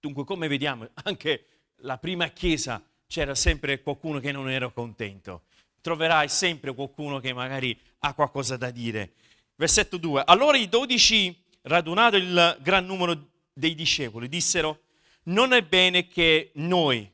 Dunque, 0.00 0.24
come 0.24 0.48
vediamo, 0.48 0.88
anche 1.04 1.46
la 1.76 1.98
prima 1.98 2.28
chiesa 2.28 2.82
c'era 3.06 3.34
sempre 3.34 3.80
qualcuno 3.80 4.18
che 4.20 4.32
non 4.32 4.50
era 4.50 4.68
contento. 4.68 5.42
Troverai 5.80 6.28
sempre 6.28 6.74
qualcuno 6.74 7.20
che 7.20 7.32
magari 7.32 7.78
ha 8.00 8.14
qualcosa 8.14 8.56
da 8.56 8.70
dire 8.70 9.12
versetto 9.56 9.96
2. 9.96 10.22
Allora 10.26 10.56
i 10.56 10.68
dodici, 10.68 11.36
radunato 11.62 12.16
il 12.16 12.58
gran 12.60 12.86
numero 12.86 13.30
dei 13.52 13.74
discepoli, 13.74 14.28
dissero, 14.28 14.80
non 15.24 15.52
è 15.52 15.62
bene 15.62 16.06
che 16.06 16.50
noi, 16.54 17.10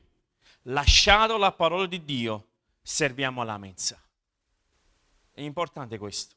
lasciato 0.63 1.37
la 1.37 1.51
parola 1.51 1.85
di 1.85 2.03
Dio, 2.03 2.47
serviamo 2.81 3.41
alla 3.41 3.57
mensa. 3.57 4.01
È 5.33 5.41
importante 5.41 5.97
questo. 5.97 6.35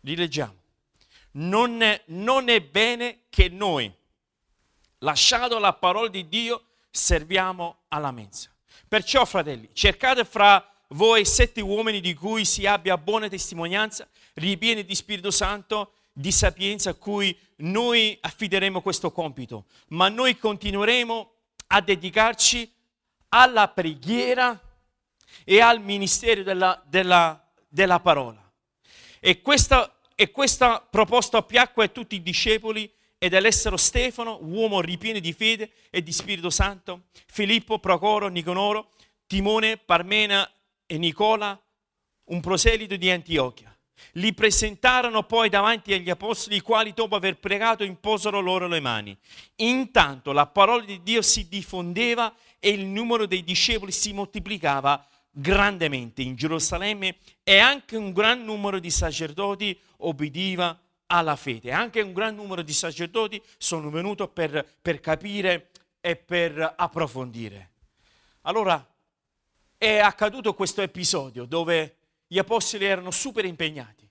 Rileggiamo. 0.00 0.64
Non 1.32 1.82
è, 1.82 2.02
non 2.06 2.48
è 2.48 2.60
bene 2.62 3.24
che 3.28 3.48
noi, 3.48 3.92
lasciato 4.98 5.58
la 5.58 5.74
parola 5.74 6.08
di 6.08 6.28
Dio, 6.28 6.64
serviamo 6.90 7.82
alla 7.88 8.10
mensa. 8.10 8.50
Perciò, 8.88 9.24
fratelli, 9.24 9.68
cercate 9.74 10.24
fra 10.24 10.66
voi 10.90 11.24
sette 11.24 11.60
uomini 11.60 12.00
di 12.00 12.14
cui 12.14 12.44
si 12.44 12.64
abbia 12.64 12.96
buona 12.96 13.28
testimonianza, 13.28 14.08
ripieni 14.36 14.84
di 14.84 14.94
Spirito 14.94 15.30
Santo, 15.30 15.92
di 16.12 16.32
sapienza 16.32 16.90
a 16.90 16.94
cui 16.94 17.36
noi 17.56 18.16
affideremo 18.20 18.80
questo 18.80 19.12
compito, 19.12 19.66
ma 19.88 20.08
noi 20.08 20.38
continueremo 20.38 21.32
a 21.68 21.80
dedicarci 21.82 22.72
alla 23.28 23.68
preghiera, 23.68 24.58
e 25.44 25.60
al 25.60 25.80
ministero 25.80 26.42
della, 26.42 26.82
della, 26.86 27.42
della 27.68 28.00
parola. 28.00 28.42
E 29.20 29.40
questa, 29.40 29.96
e 30.14 30.30
questa 30.30 30.80
proposta 30.80 31.42
piacque 31.42 31.84
a 31.84 31.88
tutti 31.88 32.16
i 32.16 32.22
discepoli 32.22 32.90
ed 33.18 33.34
all'essero 33.34 33.76
Stefano, 33.76 34.38
uomo 34.42 34.80
ripieno 34.80 35.18
di 35.18 35.32
fede 35.32 35.70
e 35.90 36.02
di 36.02 36.12
Spirito 36.12 36.50
Santo, 36.50 37.04
Filippo, 37.26 37.78
Procoro, 37.78 38.28
Niconoro, 38.28 38.90
Timone, 39.26 39.76
Parmena 39.76 40.48
e 40.84 40.98
Nicola, 40.98 41.60
un 42.24 42.40
proselito 42.40 42.96
di 42.96 43.10
Antiochia. 43.10 43.75
Li 44.12 44.34
presentarono 44.34 45.24
poi 45.24 45.48
davanti 45.48 45.92
agli 45.92 46.10
apostoli, 46.10 46.56
i 46.56 46.60
quali 46.60 46.92
dopo 46.92 47.16
aver 47.16 47.38
pregato 47.38 47.84
imposero 47.84 48.40
loro 48.40 48.66
le 48.66 48.80
mani. 48.80 49.16
Intanto 49.56 50.32
la 50.32 50.46
parola 50.46 50.84
di 50.84 51.02
Dio 51.02 51.22
si 51.22 51.48
diffondeva 51.48 52.34
e 52.58 52.70
il 52.70 52.86
numero 52.86 53.26
dei 53.26 53.44
discepoli 53.44 53.92
si 53.92 54.12
moltiplicava 54.12 55.06
grandemente 55.30 56.22
in 56.22 56.34
Gerusalemme 56.34 57.16
e 57.42 57.58
anche 57.58 57.96
un 57.96 58.12
gran 58.12 58.42
numero 58.42 58.78
di 58.78 58.90
sacerdoti 58.90 59.78
obbediva 59.98 60.78
alla 61.06 61.36
fede. 61.36 61.72
Anche 61.72 62.00
un 62.00 62.12
gran 62.12 62.34
numero 62.34 62.62
di 62.62 62.72
sacerdoti 62.72 63.40
sono 63.58 63.90
venuti 63.90 64.26
per, 64.32 64.66
per 64.80 65.00
capire 65.00 65.70
e 66.00 66.16
per 66.16 66.74
approfondire. 66.76 67.70
Allora 68.42 68.84
è 69.76 69.98
accaduto 69.98 70.54
questo 70.54 70.80
episodio 70.80 71.44
dove 71.44 71.96
gli 72.26 72.38
apostoli 72.38 72.84
erano 72.84 73.10
super 73.10 73.44
impegnati 73.44 74.08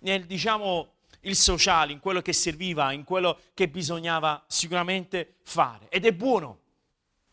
nel, 0.00 0.24
diciamo, 0.26 0.94
il 1.22 1.36
sociale, 1.36 1.92
in 1.92 2.00
quello 2.00 2.22
che 2.22 2.32
serviva, 2.32 2.92
in 2.92 3.04
quello 3.04 3.38
che 3.54 3.68
bisognava 3.68 4.44
sicuramente 4.46 5.36
fare. 5.42 5.88
Ed 5.88 6.06
è 6.06 6.12
buono 6.12 6.60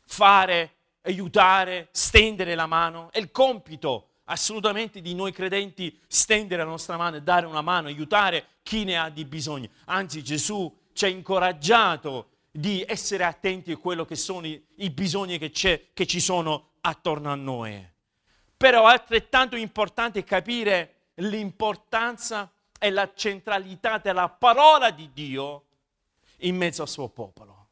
fare, 0.05 0.73
aiutare, 1.01 1.89
stendere 1.91 2.55
la 2.55 2.65
mano. 2.65 3.11
È 3.11 3.19
il 3.19 3.31
compito 3.31 4.09
assolutamente 4.25 5.01
di 5.01 5.13
noi 5.13 5.31
credenti 5.31 5.99
stendere 6.07 6.63
la 6.63 6.69
nostra 6.69 6.97
mano 6.97 7.17
e 7.17 7.21
dare 7.21 7.45
una 7.45 7.61
mano, 7.61 7.87
aiutare 7.87 8.47
chi 8.63 8.83
ne 8.83 8.97
ha 8.97 9.09
di 9.09 9.25
bisogno. 9.25 9.69
Anzi 9.85 10.23
Gesù 10.23 10.73
ci 10.93 11.05
ha 11.05 11.07
incoraggiato 11.07 12.29
di 12.51 12.83
essere 12.87 13.25
attenti 13.25 13.71
a 13.71 13.77
quello 13.77 14.05
che 14.05 14.15
sono 14.15 14.47
i, 14.47 14.65
i 14.77 14.89
bisogni 14.89 15.37
che, 15.37 15.51
che 15.51 16.05
ci 16.07 16.19
sono 16.19 16.69
attorno 16.81 17.31
a 17.31 17.35
noi. 17.35 17.93
Però 18.57 18.85
altrettanto 18.85 19.55
importante 19.55 20.19
è 20.19 20.23
capire 20.23 20.93
l'importanza 21.15 22.51
e 22.79 22.89
la 22.89 23.11
centralità 23.13 23.97
della 23.97 24.29
parola 24.29 24.91
di 24.91 25.11
Dio 25.13 25.63
in 26.39 26.55
mezzo 26.55 26.81
al 26.81 26.89
suo 26.89 27.09
popolo. 27.09 27.67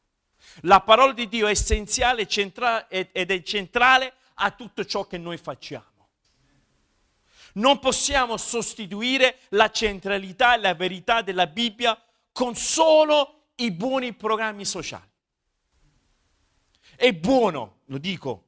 La 0.62 0.80
parola 0.80 1.12
di 1.12 1.28
Dio 1.28 1.46
è 1.46 1.50
essenziale 1.50 2.28
ed 2.28 3.30
è 3.30 3.42
centrale 3.42 4.14
a 4.34 4.50
tutto 4.50 4.84
ciò 4.84 5.06
che 5.06 5.18
noi 5.18 5.36
facciamo. 5.36 5.92
Non 7.54 7.78
possiamo 7.78 8.36
sostituire 8.36 9.38
la 9.50 9.70
centralità 9.70 10.54
e 10.54 10.58
la 10.58 10.74
verità 10.74 11.22
della 11.22 11.46
Bibbia 11.46 12.00
con 12.32 12.56
solo 12.56 13.50
i 13.56 13.70
buoni 13.70 14.12
programmi 14.12 14.64
sociali. 14.64 15.08
È 16.96 17.12
buono, 17.12 17.78
lo 17.86 17.98
dico, 17.98 18.43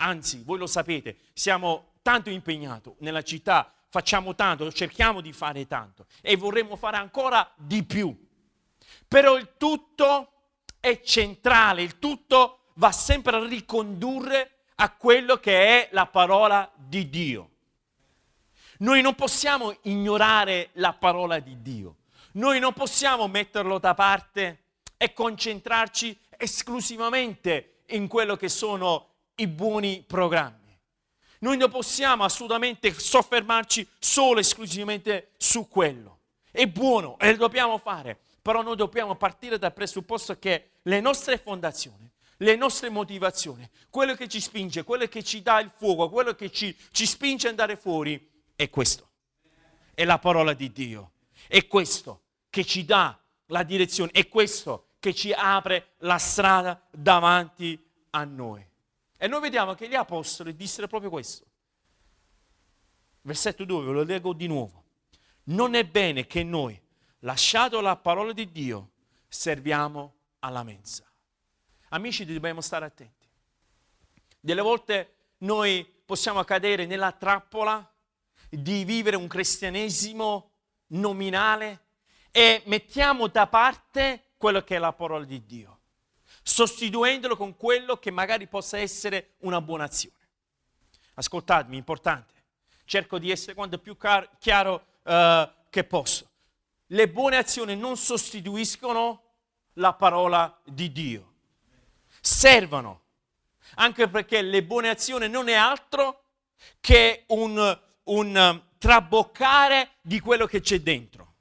anzi, 0.00 0.42
voi 0.44 0.58
lo 0.58 0.66
sapete, 0.66 1.18
siamo 1.32 1.92
tanto 2.02 2.30
impegnati 2.30 2.92
nella 2.98 3.22
città, 3.22 3.72
facciamo 3.88 4.34
tanto, 4.34 4.70
cerchiamo 4.72 5.20
di 5.20 5.32
fare 5.32 5.66
tanto 5.66 6.06
e 6.20 6.36
vorremmo 6.36 6.76
fare 6.76 6.96
ancora 6.96 7.50
di 7.56 7.84
più. 7.84 8.28
Però 9.06 9.36
il 9.36 9.54
tutto 9.56 10.32
è 10.80 11.00
centrale, 11.02 11.82
il 11.82 11.98
tutto 11.98 12.70
va 12.74 12.92
sempre 12.92 13.36
a 13.36 13.46
ricondurre 13.46 14.62
a 14.76 14.90
quello 14.90 15.36
che 15.36 15.66
è 15.66 15.88
la 15.92 16.06
parola 16.06 16.70
di 16.74 17.08
Dio. 17.08 17.50
Noi 18.78 19.02
non 19.02 19.14
possiamo 19.14 19.76
ignorare 19.82 20.70
la 20.74 20.94
parola 20.94 21.38
di 21.38 21.60
Dio. 21.60 21.96
Noi 22.32 22.60
non 22.60 22.72
possiamo 22.72 23.28
metterlo 23.28 23.78
da 23.78 23.92
parte 23.92 24.64
e 24.96 25.12
concentrarci 25.12 26.18
esclusivamente 26.38 27.82
in 27.88 28.08
quello 28.08 28.36
che 28.36 28.48
sono 28.48 29.09
i 29.40 29.46
buoni 29.46 30.04
programmi. 30.06 30.58
Noi 31.40 31.56
non 31.56 31.70
possiamo 31.70 32.24
assolutamente 32.24 32.92
soffermarci 32.92 33.86
solo 33.98 34.38
e 34.38 34.40
esclusivamente 34.40 35.30
su 35.38 35.68
quello. 35.68 36.18
È 36.50 36.66
buono 36.66 37.18
e 37.18 37.30
lo 37.30 37.38
dobbiamo 37.38 37.78
fare, 37.78 38.18
però 38.42 38.62
noi 38.62 38.76
dobbiamo 38.76 39.14
partire 39.16 39.58
dal 39.58 39.72
presupposto 39.72 40.38
che 40.38 40.72
le 40.82 41.00
nostre 41.00 41.38
fondazioni, 41.38 42.10
le 42.38 42.56
nostre 42.56 42.90
motivazioni, 42.90 43.68
quello 43.88 44.14
che 44.14 44.28
ci 44.28 44.40
spinge, 44.40 44.84
quello 44.84 45.06
che 45.06 45.22
ci 45.22 45.40
dà 45.40 45.60
il 45.60 45.70
fuoco, 45.74 46.10
quello 46.10 46.34
che 46.34 46.50
ci, 46.50 46.76
ci 46.90 47.06
spinge 47.06 47.46
ad 47.46 47.52
andare 47.52 47.76
fuori, 47.76 48.28
è 48.54 48.68
questo. 48.68 49.08
È 49.94 50.04
la 50.04 50.18
parola 50.18 50.52
di 50.52 50.70
Dio. 50.72 51.12
È 51.46 51.66
questo 51.66 52.22
che 52.50 52.64
ci 52.64 52.84
dà 52.84 53.18
la 53.46 53.62
direzione. 53.62 54.10
È 54.12 54.28
questo 54.28 54.88
che 54.98 55.14
ci 55.14 55.32
apre 55.32 55.92
la 55.98 56.18
strada 56.18 56.86
davanti 56.90 57.82
a 58.10 58.24
noi. 58.24 58.69
E 59.22 59.26
noi 59.28 59.40
vediamo 59.40 59.74
che 59.74 59.86
gli 59.86 59.94
apostoli 59.94 60.56
dissero 60.56 60.86
proprio 60.86 61.10
questo. 61.10 61.44
Versetto 63.20 63.66
2, 63.66 63.84
ve 63.84 63.92
lo 63.92 64.02
leggo 64.02 64.32
di 64.32 64.46
nuovo. 64.46 64.84
Non 65.44 65.74
è 65.74 65.84
bene 65.84 66.26
che 66.26 66.42
noi, 66.42 66.80
lasciato 67.18 67.82
la 67.82 67.96
parola 67.96 68.32
di 68.32 68.50
Dio, 68.50 68.92
serviamo 69.28 70.14
alla 70.38 70.62
mensa. 70.62 71.04
Amici, 71.90 72.24
dobbiamo 72.24 72.62
stare 72.62 72.86
attenti. 72.86 73.28
Delle 74.40 74.62
volte 74.62 75.16
noi 75.40 75.84
possiamo 75.84 76.42
cadere 76.44 76.86
nella 76.86 77.12
trappola 77.12 77.92
di 78.48 78.84
vivere 78.84 79.16
un 79.16 79.28
cristianesimo 79.28 80.50
nominale 80.92 81.88
e 82.30 82.62
mettiamo 82.64 83.26
da 83.26 83.46
parte 83.48 84.30
quello 84.38 84.62
che 84.62 84.76
è 84.76 84.78
la 84.78 84.94
parola 84.94 85.26
di 85.26 85.44
Dio, 85.44 85.79
sostituendolo 86.42 87.36
con 87.36 87.56
quello 87.56 87.96
che 87.96 88.10
magari 88.10 88.46
possa 88.46 88.78
essere 88.78 89.34
una 89.40 89.60
buona 89.60 89.84
azione. 89.84 90.16
Ascoltatemi, 91.14 91.76
importante, 91.76 92.32
cerco 92.84 93.18
di 93.18 93.30
essere 93.30 93.54
quanto 93.54 93.78
più 93.78 93.96
car- 93.96 94.28
chiaro 94.38 94.86
uh, 95.02 95.48
che 95.68 95.84
posso. 95.84 96.28
Le 96.86 97.08
buone 97.08 97.36
azioni 97.36 97.76
non 97.76 97.96
sostituiscono 97.96 99.22
la 99.74 99.92
parola 99.92 100.60
di 100.64 100.90
Dio, 100.90 101.32
servono, 102.20 103.02
anche 103.74 104.08
perché 104.08 104.42
le 104.42 104.64
buone 104.64 104.88
azioni 104.88 105.28
non 105.28 105.48
è 105.48 105.54
altro 105.54 106.24
che 106.80 107.24
un 107.28 107.88
un 108.10 108.62
traboccare 108.78 109.92
di 110.00 110.20
quello 110.20 110.46
che 110.46 110.60
c'è 110.60 110.80
dentro. 110.80 111.34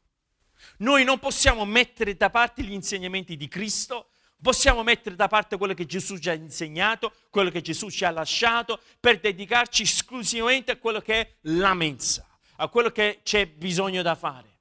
Noi 0.77 1.03
non 1.03 1.19
possiamo 1.19 1.65
mettere 1.65 2.15
da 2.15 2.29
parte 2.29 2.63
gli 2.63 2.71
insegnamenti 2.71 3.35
di 3.35 3.47
Cristo, 3.47 4.08
possiamo 4.41 4.83
mettere 4.83 5.15
da 5.15 5.27
parte 5.27 5.57
quello 5.57 5.73
che 5.73 5.85
Gesù 5.85 6.17
ci 6.17 6.29
ha 6.29 6.33
insegnato, 6.33 7.13
quello 7.29 7.49
che 7.49 7.61
Gesù 7.61 7.89
ci 7.89 8.05
ha 8.05 8.11
lasciato, 8.11 8.79
per 8.99 9.19
dedicarci 9.19 9.83
esclusivamente 9.83 10.71
a 10.71 10.77
quello 10.77 11.01
che 11.01 11.19
è 11.19 11.33
la 11.41 11.73
mensa, 11.73 12.27
a 12.57 12.67
quello 12.67 12.89
che 12.89 13.19
c'è 13.23 13.47
bisogno 13.47 14.01
da 14.01 14.15
fare. 14.15 14.57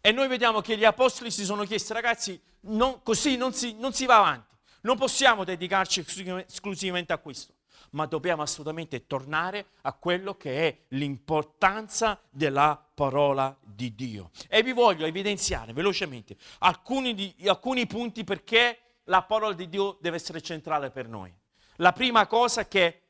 E 0.00 0.12
noi 0.12 0.28
vediamo 0.28 0.60
che 0.60 0.76
gli 0.76 0.84
apostoli 0.84 1.30
si 1.30 1.44
sono 1.44 1.64
chiesti, 1.64 1.92
ragazzi, 1.92 2.40
non, 2.60 3.02
così 3.02 3.36
non 3.36 3.52
si, 3.52 3.74
non 3.78 3.92
si 3.92 4.06
va 4.06 4.18
avanti, 4.18 4.54
non 4.82 4.96
possiamo 4.96 5.44
dedicarci 5.44 6.04
esclusivamente 6.46 7.12
a 7.12 7.18
questo 7.18 7.55
ma 7.90 8.06
dobbiamo 8.06 8.42
assolutamente 8.42 9.06
tornare 9.06 9.66
a 9.82 9.92
quello 9.92 10.36
che 10.36 10.68
è 10.68 10.78
l'importanza 10.88 12.20
della 12.30 12.82
parola 12.94 13.56
di 13.60 13.94
Dio. 13.94 14.30
E 14.48 14.62
vi 14.62 14.72
voglio 14.72 15.06
evidenziare 15.06 15.72
velocemente 15.72 16.36
alcuni, 16.58 17.14
di, 17.14 17.34
alcuni 17.46 17.86
punti 17.86 18.24
perché 18.24 18.80
la 19.04 19.22
parola 19.22 19.54
di 19.54 19.68
Dio 19.68 19.98
deve 20.00 20.16
essere 20.16 20.40
centrale 20.40 20.90
per 20.90 21.08
noi. 21.08 21.32
La 21.76 21.92
prima 21.92 22.26
cosa 22.26 22.62
è 22.62 22.68
che 22.68 23.02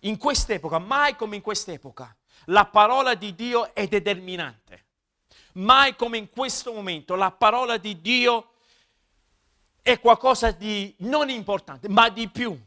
in 0.00 0.16
quest'epoca, 0.16 0.78
mai 0.78 1.16
come 1.16 1.36
in 1.36 1.42
quest'epoca, 1.42 2.14
la 2.46 2.64
parola 2.66 3.14
di 3.14 3.34
Dio 3.34 3.74
è 3.74 3.86
determinante. 3.86 4.86
Mai 5.54 5.96
come 5.96 6.16
in 6.16 6.30
questo 6.30 6.72
momento 6.72 7.14
la 7.14 7.30
parola 7.30 7.76
di 7.76 8.00
Dio 8.00 8.52
è 9.82 9.98
qualcosa 10.00 10.50
di 10.52 10.94
non 10.98 11.28
importante, 11.28 11.88
ma 11.88 12.08
di 12.08 12.28
più 12.28 12.58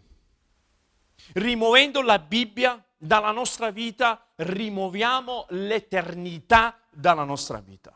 Rimuovendo 1.34 2.02
la 2.02 2.20
Bibbia 2.20 2.84
dalla 2.98 3.32
nostra 3.32 3.72
vita, 3.72 4.26
rimuoviamo 4.36 5.48
l'eternità 5.50 6.80
dalla 6.90 7.24
nostra 7.24 7.60
vita. 7.60 7.94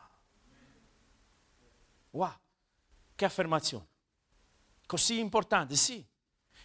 Wow, 2.10 2.34
che 3.14 3.24
affermazione. 3.24 3.86
Così 4.86 5.18
importante, 5.18 5.76
sì. 5.76 6.04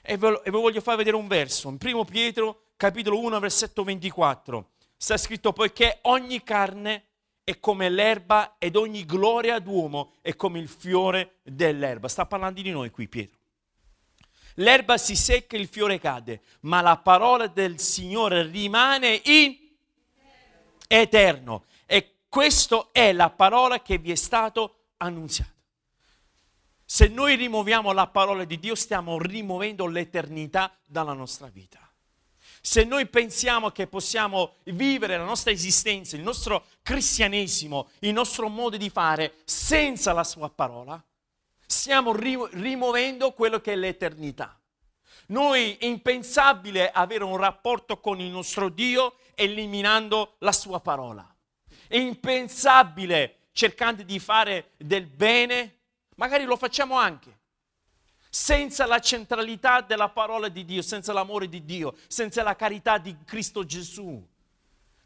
E 0.02 0.18
ve, 0.18 0.42
e 0.44 0.52
vi 0.52 0.58
voglio 0.58 0.82
far 0.82 0.98
vedere 0.98 1.16
un 1.16 1.28
verso. 1.28 1.70
In 1.70 1.78
1 1.82 2.06
Pietro, 2.06 2.72
capitolo 2.76 3.20
1, 3.20 3.40
versetto 3.40 3.84
24. 3.84 4.72
Sta 4.98 5.18
scritto, 5.18 5.54
poiché 5.54 6.00
ogni 6.04 6.44
carne 6.44 7.08
è 7.44 7.60
come 7.60 7.90
l'erba 7.90 8.56
ed 8.58 8.76
ogni 8.78 9.06
gloria 9.06 9.60
d'uomo 9.60 10.14
è 10.22 10.36
come 10.36 10.60
il 10.60 10.70
fiore 10.70 11.40
dell'erba. 11.44 12.08
Sta 12.08 12.26
parlando 12.26 12.62
di 12.62 12.72
noi 12.72 12.90
qui, 12.90 13.08
Pietro. 13.08 13.40
L'erba 14.56 14.98
si 14.98 15.16
secca, 15.16 15.58
il 15.58 15.68
fiore 15.68 16.00
cade, 16.00 16.42
ma 16.62 16.82
la 16.82 16.98
parola 16.98 17.48
del 17.48 17.80
Signore 17.80 18.44
rimane 18.44 19.22
in 19.26 19.58
eterno. 20.88 21.66
E 21.86 22.16
questa 22.30 22.90
è 22.92 23.12
la 23.14 23.30
parola 23.30 23.82
che 23.82 23.98
vi 23.98 24.12
è 24.12 24.16
stata 24.16 24.70
annunziata. 24.98 25.52
Se 26.86 27.08
noi 27.08 27.36
rimuoviamo 27.36 27.92
la 27.92 28.08
parola 28.08 28.44
di 28.44 28.60
Dio, 28.60 28.76
stiamo 28.76 29.18
rimuovendo 29.18 29.88
l'eternità 29.88 30.76
dalla 30.86 31.14
nostra 31.14 31.48
vita. 31.48 31.80
Se 32.62 32.84
noi 32.84 33.08
pensiamo 33.08 33.72
che 33.72 33.88
possiamo 33.88 34.58
vivere 34.66 35.18
la 35.18 35.26
nostra 35.26 35.52
esistenza, 35.52 36.16
il 36.16 36.22
nostro 36.22 36.68
cristianesimo, 36.82 37.90
il 38.00 38.14
nostro 38.14 38.48
modo 38.48 38.78
di 38.78 38.90
fare 38.90 39.34
senza 39.44 40.14
la 40.14 40.24
sua 40.24 40.50
parola, 40.50 41.04
stiamo 41.74 42.14
rimuovendo 42.16 43.34
quello 43.34 43.60
che 43.60 43.74
è 43.74 43.76
l'eternità. 43.76 44.58
Noi 45.28 45.76
è 45.78 45.86
impensabile 45.86 46.92
avere 46.92 47.24
un 47.24 47.38
rapporto 47.38 48.00
con 48.00 48.20
il 48.20 48.30
nostro 48.30 48.70
Dio 48.70 49.16
eliminando 49.36 50.36
la 50.40 50.52
sua 50.52 50.80
parola. 50.80 51.28
È 51.88 51.98
impensabile 51.98 53.48
cercando 53.52 54.04
di 54.04 54.20
fare 54.20 54.72
del 54.78 55.06
bene, 55.06 55.80
magari 56.16 56.44
lo 56.44 56.58
facciamo 56.58 56.98
anche, 56.98 57.40
senza 58.30 58.86
la 58.86 59.00
centralità 59.00 59.82
della 59.82 60.10
parola 60.10 60.50
di 60.50 60.66
Dio, 60.66 60.82
senza 60.82 61.14
l'amore 61.14 61.48
di 61.50 61.64
Dio, 61.66 61.96
senza 62.08 62.44
la 62.44 62.56
carità 62.56 62.98
di 62.98 63.16
Cristo 63.26 63.66
Gesù. 63.66 64.22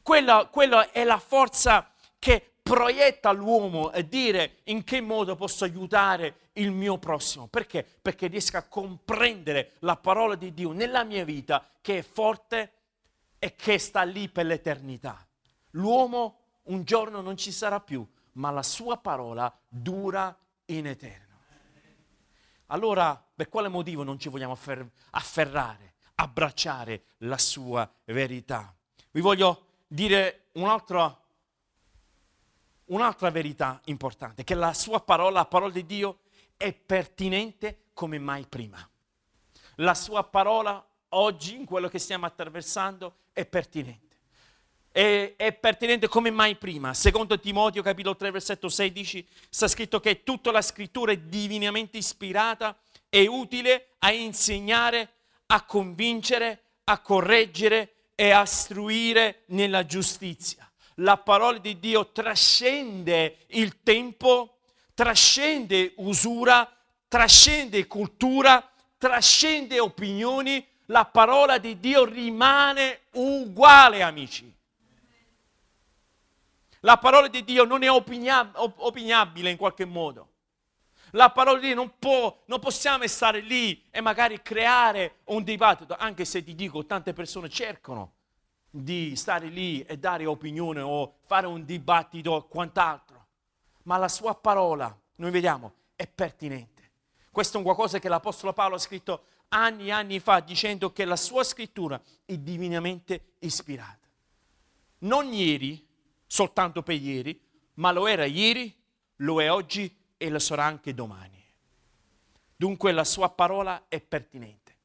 Quella, 0.01 0.47
quella 0.51 0.91
è 0.91 1.03
la 1.03 1.19
forza 1.19 1.91
che 2.19 2.53
proietta 2.67 3.31
l'uomo 3.31 3.87
a 3.87 4.01
dire 4.01 4.57
in 4.65 4.83
che 4.83 4.99
modo 4.99 5.35
posso 5.35 5.63
aiutare 5.63 6.49
il 6.53 6.71
mio 6.71 6.97
prossimo. 6.97 7.47
Perché? 7.47 7.85
Perché 8.01 8.27
riesco 8.27 8.57
a 8.57 8.63
comprendere 8.63 9.73
la 9.79 9.95
parola 9.95 10.35
di 10.35 10.53
Dio 10.53 10.73
nella 10.73 11.03
mia 11.03 11.23
vita 11.23 11.65
che 11.81 11.99
è 11.99 12.01
forte 12.01 12.71
e 13.39 13.55
che 13.55 13.77
sta 13.77 14.03
lì 14.03 14.27
per 14.29 14.45
l'eternità. 14.45 15.25
L'uomo 15.71 16.39
un 16.63 16.83
giorno 16.83 17.21
non 17.21 17.37
ci 17.37 17.51
sarà 17.51 17.79
più, 17.79 18.05
ma 18.33 18.51
la 18.51 18.63
sua 18.63 18.97
parola 18.97 19.55
dura 19.67 20.35
in 20.65 20.87
eterno. 20.87 21.25
Allora, 22.67 23.23
per 23.33 23.47
quale 23.47 23.69
motivo 23.69 24.03
non 24.03 24.19
ci 24.19 24.27
vogliamo 24.27 24.57
afferrare, 25.11 25.93
abbracciare 26.15 27.03
la 27.19 27.37
sua 27.37 27.89
verità? 28.05 28.75
Vi 29.11 29.21
voglio 29.21 29.67
dire 29.87 30.47
un'altra, 30.53 31.17
un'altra 32.87 33.29
verità 33.29 33.81
importante, 33.85 34.43
che 34.43 34.55
la 34.55 34.73
sua 34.73 34.99
parola, 34.99 35.39
la 35.39 35.45
parola 35.45 35.71
di 35.71 35.85
Dio, 35.85 36.19
è 36.57 36.73
pertinente 36.73 37.85
come 37.93 38.19
mai 38.19 38.45
prima. 38.47 38.87
La 39.75 39.93
sua 39.93 40.23
parola 40.23 40.85
oggi, 41.09 41.55
in 41.55 41.65
quello 41.65 41.87
che 41.87 41.99
stiamo 41.99 42.25
attraversando, 42.25 43.15
è 43.33 43.45
pertinente 43.45 44.07
è, 44.97 45.35
è, 45.35 45.53
pertinente 45.53 46.07
come 46.07 46.31
mai 46.31 46.55
prima. 46.55 46.91
Secondo 46.95 47.39
Timoteo 47.39 47.83
capitolo 47.83 48.15
3 48.15 48.31
versetto 48.31 48.67
16 48.67 49.27
sta 49.47 49.67
scritto 49.67 49.99
che 49.99 50.23
tutta 50.23 50.51
la 50.51 50.63
scrittura 50.63 51.11
è 51.11 51.19
divinamente 51.19 51.99
ispirata 51.99 52.75
e 53.07 53.27
utile 53.27 53.89
a 53.99 54.11
insegnare, 54.11 55.09
a 55.47 55.63
convincere, 55.65 56.63
a 56.85 56.99
correggere 56.99 57.93
e 58.15 58.31
a 58.31 58.41
istruire 58.41 59.43
nella 59.49 59.85
giustizia. 59.85 60.66
La 61.01 61.17
parola 61.17 61.59
di 61.59 61.77
Dio 61.79 62.11
trascende 62.11 63.45
il 63.49 63.83
tempo, 63.83 64.57
trascende 64.95 65.93
usura, 65.97 66.67
trascende 67.07 67.85
cultura, 67.85 68.67
trascende 68.97 69.79
opinioni. 69.79 70.65
La 70.85 71.05
parola 71.05 71.59
di 71.59 71.79
Dio 71.79 72.03
rimane 72.03 73.01
uguale, 73.11 74.01
amici. 74.01 74.51
La 76.79 76.97
parola 76.97 77.27
di 77.27 77.43
Dio 77.43 77.63
non 77.63 77.83
è 77.83 77.91
opinabile 77.91 79.51
in 79.51 79.57
qualche 79.57 79.85
modo. 79.85 80.31
La 81.11 81.29
parola 81.29 81.59
di 81.59 81.67
Dio 81.67 81.75
non 81.75 81.93
può, 81.99 82.43
non 82.45 82.59
possiamo 82.59 83.05
stare 83.05 83.41
lì 83.41 83.85
e 83.91 84.01
magari 84.01 84.41
creare 84.41 85.19
un 85.25 85.43
dibattito, 85.43 85.95
anche 85.95 86.25
se 86.25 86.43
ti 86.43 86.55
dico, 86.55 86.85
tante 86.85 87.13
persone 87.13 87.49
cercano 87.49 88.13
di 88.83 89.15
stare 89.15 89.47
lì 89.47 89.81
e 89.83 89.97
dare 89.97 90.25
opinione 90.25 90.81
o 90.81 91.15
fare 91.25 91.47
un 91.47 91.65
dibattito 91.65 92.31
o 92.31 92.47
quant'altro. 92.47 93.25
Ma 93.83 93.97
la 93.97 94.07
sua 94.07 94.35
parola, 94.35 94.95
noi 95.15 95.31
vediamo, 95.31 95.73
è 95.95 96.07
pertinente. 96.07 96.91
Questo 97.31 97.55
è 97.55 97.57
un 97.57 97.63
qualcosa 97.63 97.99
che 97.99 98.09
l'Apostolo 98.09 98.53
Paolo 98.53 98.75
ha 98.75 98.79
scritto 98.79 99.23
anni 99.49 99.87
e 99.87 99.91
anni 99.91 100.19
fa, 100.19 100.39
dicendo 100.39 100.91
che 100.91 101.05
la 101.05 101.15
sua 101.15 101.43
scrittura 101.43 102.01
è 102.25 102.37
divinamente 102.37 103.33
ispirata. 103.39 104.07
Non 104.99 105.31
ieri, 105.31 105.85
soltanto 106.25 106.81
per 106.81 106.95
ieri, 106.95 107.39
ma 107.75 107.91
lo 107.91 108.07
era 108.07 108.25
ieri, 108.25 108.75
lo 109.17 109.41
è 109.41 109.51
oggi 109.51 109.95
e 110.17 110.29
lo 110.29 110.39
sarà 110.39 110.65
anche 110.65 110.93
domani. 110.93 111.43
Dunque 112.55 112.91
la 112.91 113.03
sua 113.03 113.29
parola 113.29 113.85
è 113.87 114.01
pertinente, 114.01 114.75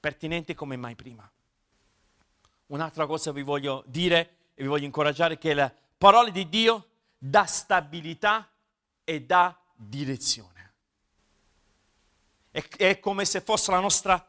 pertinente 0.00 0.54
come 0.54 0.76
mai 0.76 0.94
prima. 0.94 1.30
Un'altra 2.70 3.06
cosa 3.06 3.32
vi 3.32 3.42
voglio 3.42 3.82
dire 3.86 4.36
e 4.54 4.62
vi 4.62 4.68
voglio 4.68 4.84
incoraggiare 4.84 5.38
che 5.38 5.54
la 5.54 5.72
parola 5.98 6.30
di 6.30 6.48
Dio 6.48 6.86
dà 7.18 7.44
stabilità 7.44 8.48
e 9.02 9.22
dà 9.22 9.60
direzione. 9.74 10.74
È, 12.48 12.64
è 12.76 13.00
come 13.00 13.24
se 13.24 13.40
fosse 13.40 13.72
la 13.72 13.80
nostra 13.80 14.24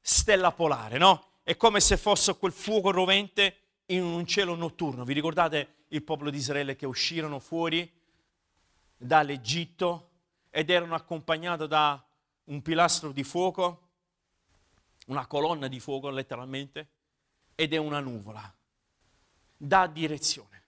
stella 0.00 0.52
polare, 0.52 0.98
no? 0.98 1.38
È 1.42 1.56
come 1.56 1.80
se 1.80 1.96
fosse 1.96 2.36
quel 2.36 2.52
fuoco 2.52 2.92
rovente 2.92 3.56
in 3.86 4.04
un 4.04 4.24
cielo 4.24 4.54
notturno. 4.54 5.04
Vi 5.04 5.12
ricordate 5.12 5.84
il 5.88 6.04
popolo 6.04 6.30
di 6.30 6.36
Israele 6.36 6.76
che 6.76 6.86
uscirono 6.86 7.40
fuori 7.40 7.92
dall'Egitto 8.96 10.10
ed 10.50 10.70
erano 10.70 10.94
accompagnati 10.94 11.66
da 11.66 12.00
un 12.44 12.62
pilastro 12.62 13.10
di 13.10 13.24
fuoco, 13.24 13.88
una 15.06 15.26
colonna 15.26 15.66
di 15.66 15.80
fuoco 15.80 16.08
letteralmente, 16.10 16.88
ed 17.60 17.74
è 17.74 17.76
una 17.76 18.00
nuvola. 18.00 18.50
Dà 19.54 19.86
direzione. 19.86 20.62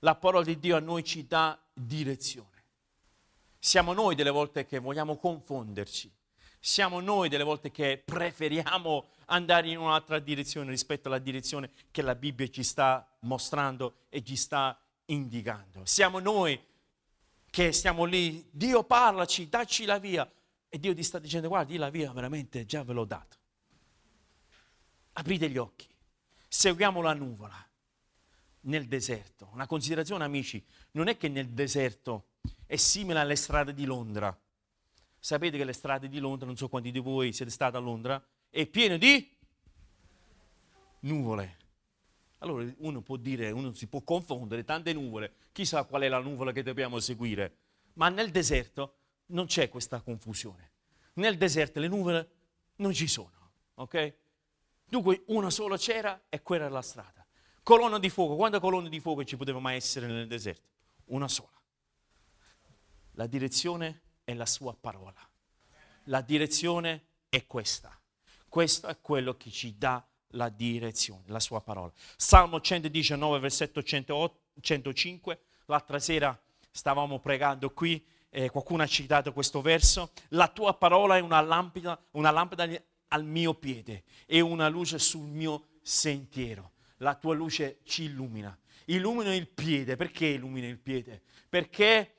La 0.00 0.14
parola 0.16 0.44
di 0.44 0.58
Dio 0.58 0.76
a 0.76 0.80
noi 0.80 1.02
ci 1.02 1.26
dà 1.26 1.58
direzione. 1.72 2.62
Siamo 3.58 3.94
noi 3.94 4.14
delle 4.14 4.28
volte 4.28 4.66
che 4.66 4.80
vogliamo 4.80 5.16
confonderci. 5.16 6.12
Siamo 6.58 7.00
noi 7.00 7.30
delle 7.30 7.42
volte 7.42 7.70
che 7.70 8.02
preferiamo 8.04 9.06
andare 9.26 9.70
in 9.70 9.78
un'altra 9.78 10.18
direzione 10.18 10.68
rispetto 10.68 11.08
alla 11.08 11.18
direzione 11.18 11.70
che 11.90 12.02
la 12.02 12.14
Bibbia 12.14 12.50
ci 12.50 12.64
sta 12.64 13.16
mostrando 13.20 14.00
e 14.10 14.22
ci 14.22 14.36
sta 14.36 14.78
indicando. 15.06 15.86
Siamo 15.86 16.18
noi 16.18 16.62
che 17.48 17.72
stiamo 17.72 18.04
lì, 18.04 18.46
Dio 18.50 18.84
parlaci, 18.84 19.48
dacci 19.48 19.86
la 19.86 19.98
via. 19.98 20.30
E 20.68 20.78
Dio 20.78 20.94
ti 20.94 21.02
sta 21.02 21.18
dicendo, 21.18 21.48
guardi, 21.48 21.78
la 21.78 21.88
via 21.88 22.12
veramente 22.12 22.66
già 22.66 22.84
ve 22.84 22.92
l'ho 22.92 23.06
data. 23.06 23.38
Aprite 25.12 25.48
gli 25.48 25.56
occhi, 25.56 25.88
seguiamo 26.52 27.00
la 27.00 27.14
nuvola 27.14 27.64
nel 28.62 28.86
deserto. 28.86 29.48
Una 29.52 29.66
considerazione, 29.66 30.24
amici, 30.24 30.62
non 30.92 31.06
è 31.06 31.16
che 31.16 31.28
nel 31.28 31.50
deserto 31.50 32.30
è 32.66 32.74
simile 32.74 33.20
alle 33.20 33.36
strade 33.36 33.72
di 33.72 33.84
Londra. 33.84 34.36
Sapete 35.18 35.56
che 35.56 35.64
le 35.64 35.72
strade 35.72 36.08
di 36.08 36.18
Londra, 36.18 36.46
non 36.46 36.56
so 36.56 36.68
quanti 36.68 36.90
di 36.90 36.98
voi 36.98 37.32
siete 37.32 37.52
stati 37.52 37.76
a 37.76 37.78
Londra, 37.78 38.22
è 38.50 38.66
pieno 38.66 38.96
di 38.96 39.36
nuvole. 41.00 41.58
Allora 42.38 42.68
uno 42.78 43.00
può 43.00 43.16
dire, 43.16 43.50
uno 43.52 43.72
si 43.72 43.86
può 43.86 44.00
confondere 44.00 44.64
tante 44.64 44.92
nuvole, 44.92 45.34
chissà 45.52 45.84
qual 45.84 46.02
è 46.02 46.08
la 46.08 46.18
nuvola 46.18 46.52
che 46.52 46.62
dobbiamo 46.62 46.98
seguire, 46.98 47.58
ma 47.94 48.08
nel 48.08 48.30
deserto 48.30 48.96
non 49.26 49.46
c'è 49.46 49.68
questa 49.68 50.00
confusione. 50.00 50.70
Nel 51.14 51.36
deserto 51.36 51.78
le 51.78 51.88
nuvole 51.88 52.30
non 52.76 52.92
ci 52.92 53.06
sono, 53.06 53.52
ok? 53.74 54.14
Dunque 54.90 55.22
una 55.28 55.50
sola 55.50 55.76
c'era 55.76 56.20
e 56.28 56.42
quella 56.42 56.64
era 56.64 56.74
la 56.74 56.82
strada. 56.82 57.24
Colonna 57.62 58.00
di 58.00 58.10
fuoco, 58.10 58.34
quante 58.34 58.58
colonne 58.58 58.88
di 58.88 58.98
fuoco 58.98 59.22
ci 59.22 59.36
poteva 59.36 59.60
mai 59.60 59.76
essere 59.76 60.08
nel 60.08 60.26
deserto? 60.26 60.66
Una 61.06 61.28
sola. 61.28 61.62
La 63.12 63.28
direzione 63.28 64.00
è 64.24 64.34
la 64.34 64.46
sua 64.46 64.74
parola. 64.74 65.14
La 66.04 66.22
direzione 66.22 67.04
è 67.28 67.46
questa. 67.46 67.96
Questo 68.48 68.88
è 68.88 69.00
quello 69.00 69.36
che 69.36 69.50
ci 69.50 69.78
dà 69.78 70.04
la 70.30 70.48
direzione, 70.48 71.22
la 71.26 71.38
sua 71.38 71.60
parola. 71.60 71.92
Salmo 72.16 72.60
119, 72.60 73.38
versetto 73.38 73.84
108, 73.84 74.40
105. 74.60 75.40
L'altra 75.66 76.00
sera 76.00 76.36
stavamo 76.68 77.20
pregando 77.20 77.70
qui, 77.70 78.04
eh, 78.28 78.50
qualcuno 78.50 78.82
ha 78.82 78.88
citato 78.88 79.32
questo 79.32 79.60
verso. 79.60 80.10
La 80.30 80.48
tua 80.48 80.74
parola 80.74 81.16
è 81.16 81.20
una 81.20 81.40
lampada, 81.40 81.96
una 82.12 82.32
lampada 82.32 82.66
al 83.12 83.24
mio 83.24 83.54
piede 83.54 84.04
e 84.26 84.40
una 84.40 84.68
luce 84.68 84.98
sul 84.98 85.28
mio 85.28 85.66
sentiero. 85.82 86.72
La 86.98 87.14
tua 87.14 87.34
luce 87.34 87.78
ci 87.84 88.04
illumina. 88.04 88.56
Illumina 88.86 89.34
il 89.34 89.48
piede. 89.48 89.96
Perché 89.96 90.26
illumina 90.26 90.66
il 90.66 90.78
piede? 90.78 91.22
Perché 91.48 92.14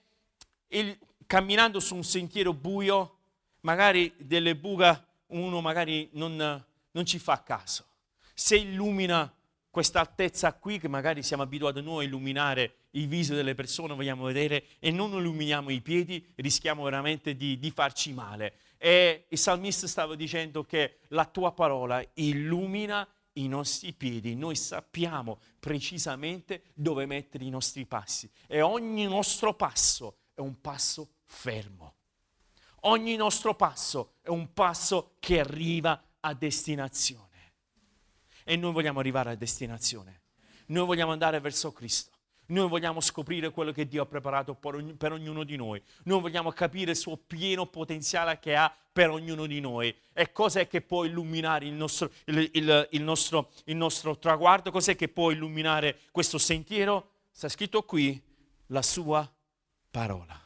il, 0.68 0.98
camminando 1.26 1.80
su 1.80 1.96
un 1.96 2.04
sentiero 2.04 2.54
buio, 2.54 3.18
magari 3.62 4.14
delle 4.18 4.56
buche 4.56 5.10
uno 5.28 5.62
magari 5.62 6.10
non, 6.14 6.66
non 6.92 7.06
ci 7.06 7.20
fa 7.20 7.44
caso. 7.44 7.86
Se 8.34 8.58
illumina 8.58 9.34
questa 9.70 10.02
altezza 10.02 10.54
qui 10.54 10.80
che 10.80 10.90
magari 10.90 11.24
siamo 11.24 11.44
abituati 11.44 11.82
noi 11.82 12.04
a 12.04 12.08
illuminare 12.08 12.76
il 12.92 13.08
viso 13.08 13.34
delle 13.34 13.56
persone, 13.56 13.94
vogliamo 13.94 14.26
vedere, 14.26 14.66
e 14.80 14.92
non 14.92 15.14
illuminiamo 15.14 15.70
i 15.70 15.80
piedi, 15.80 16.26
rischiamo 16.36 16.84
veramente 16.84 17.38
di, 17.38 17.58
di 17.58 17.72
farci 17.72 18.12
male. 18.12 18.56
E 18.84 19.26
il 19.30 19.38
salmista 19.38 19.86
stava 19.86 20.16
dicendo 20.16 20.64
che 20.64 21.02
la 21.10 21.26
tua 21.26 21.52
parola 21.52 22.04
illumina 22.16 23.08
i 23.34 23.48
nostri 23.48 23.94
piedi, 23.94 24.34
noi 24.34 24.56
sappiamo 24.56 25.40
precisamente 25.60 26.64
dove 26.74 27.06
mettere 27.06 27.44
i 27.46 27.52
nostri 27.52 27.86
passi 27.86 28.28
e 28.48 28.62
ogni 28.62 29.06
nostro 29.06 29.54
passo 29.54 30.18
è 30.34 30.40
un 30.40 30.60
passo 30.60 31.10
fermo. 31.26 31.94
Ogni 32.86 33.16
nostro 33.18 33.54
passo 33.54 34.16
è 34.20 34.30
un 34.30 34.52
passo 34.52 35.14
che 35.20 35.42
arriva 35.42 36.04
a 36.20 36.34
destinazione. 36.34 37.54
E 38.44 38.56
noi 38.56 38.74
vogliamo 38.74 39.00
arrivare 39.00 39.30
a 39.30 39.36
destinazione. 39.36 40.22
Noi 40.70 40.88
vogliamo 40.88 41.12
andare 41.12 41.40
verso 41.40 41.72
Cristo. 41.72 42.11
Noi 42.52 42.68
vogliamo 42.68 43.00
scoprire 43.00 43.50
quello 43.52 43.72
che 43.72 43.88
Dio 43.88 44.04
ha 44.04 44.06
preparato 44.06 44.56
per, 44.56 44.76
ogn- 44.76 44.98
per, 44.98 45.14
ognuno 45.14 45.46
di 45.46 45.56
noi. 45.56 45.82
Noi 46.04 46.20
vogliamo 46.20 46.52
capire 46.52 46.92
il 46.92 46.98
suo 46.98 47.16
pieno 47.16 47.66
potenziale 47.66 48.40
che 48.40 48.58
ha 48.58 48.74
per 48.92 49.10
ognuno 49.10 49.46
di 49.46 49.62
noi. 49.62 49.96
E 50.12 50.34
cos'è 50.34 50.68
che 50.68 50.82
può 50.82 51.06
illuminare 51.06 51.66
il 51.66 51.72
nostro, 51.72 52.12
il, 52.26 52.50
il, 52.54 52.88
il 52.92 53.04
nostro, 53.04 53.52
il 53.66 53.78
nostro 53.78 54.18
traguardo? 54.18 54.70
Cos'è 54.70 54.98
che 54.98 55.08
può 55.08 55.32
illuminare 55.32 56.00
questo 56.12 56.38
sentiero? 56.38 57.12
Sta 57.32 57.48
scritto 57.48 57.84
qui 57.84 58.22
la 58.68 58.82
sua 58.82 59.30
parola. 59.90 60.38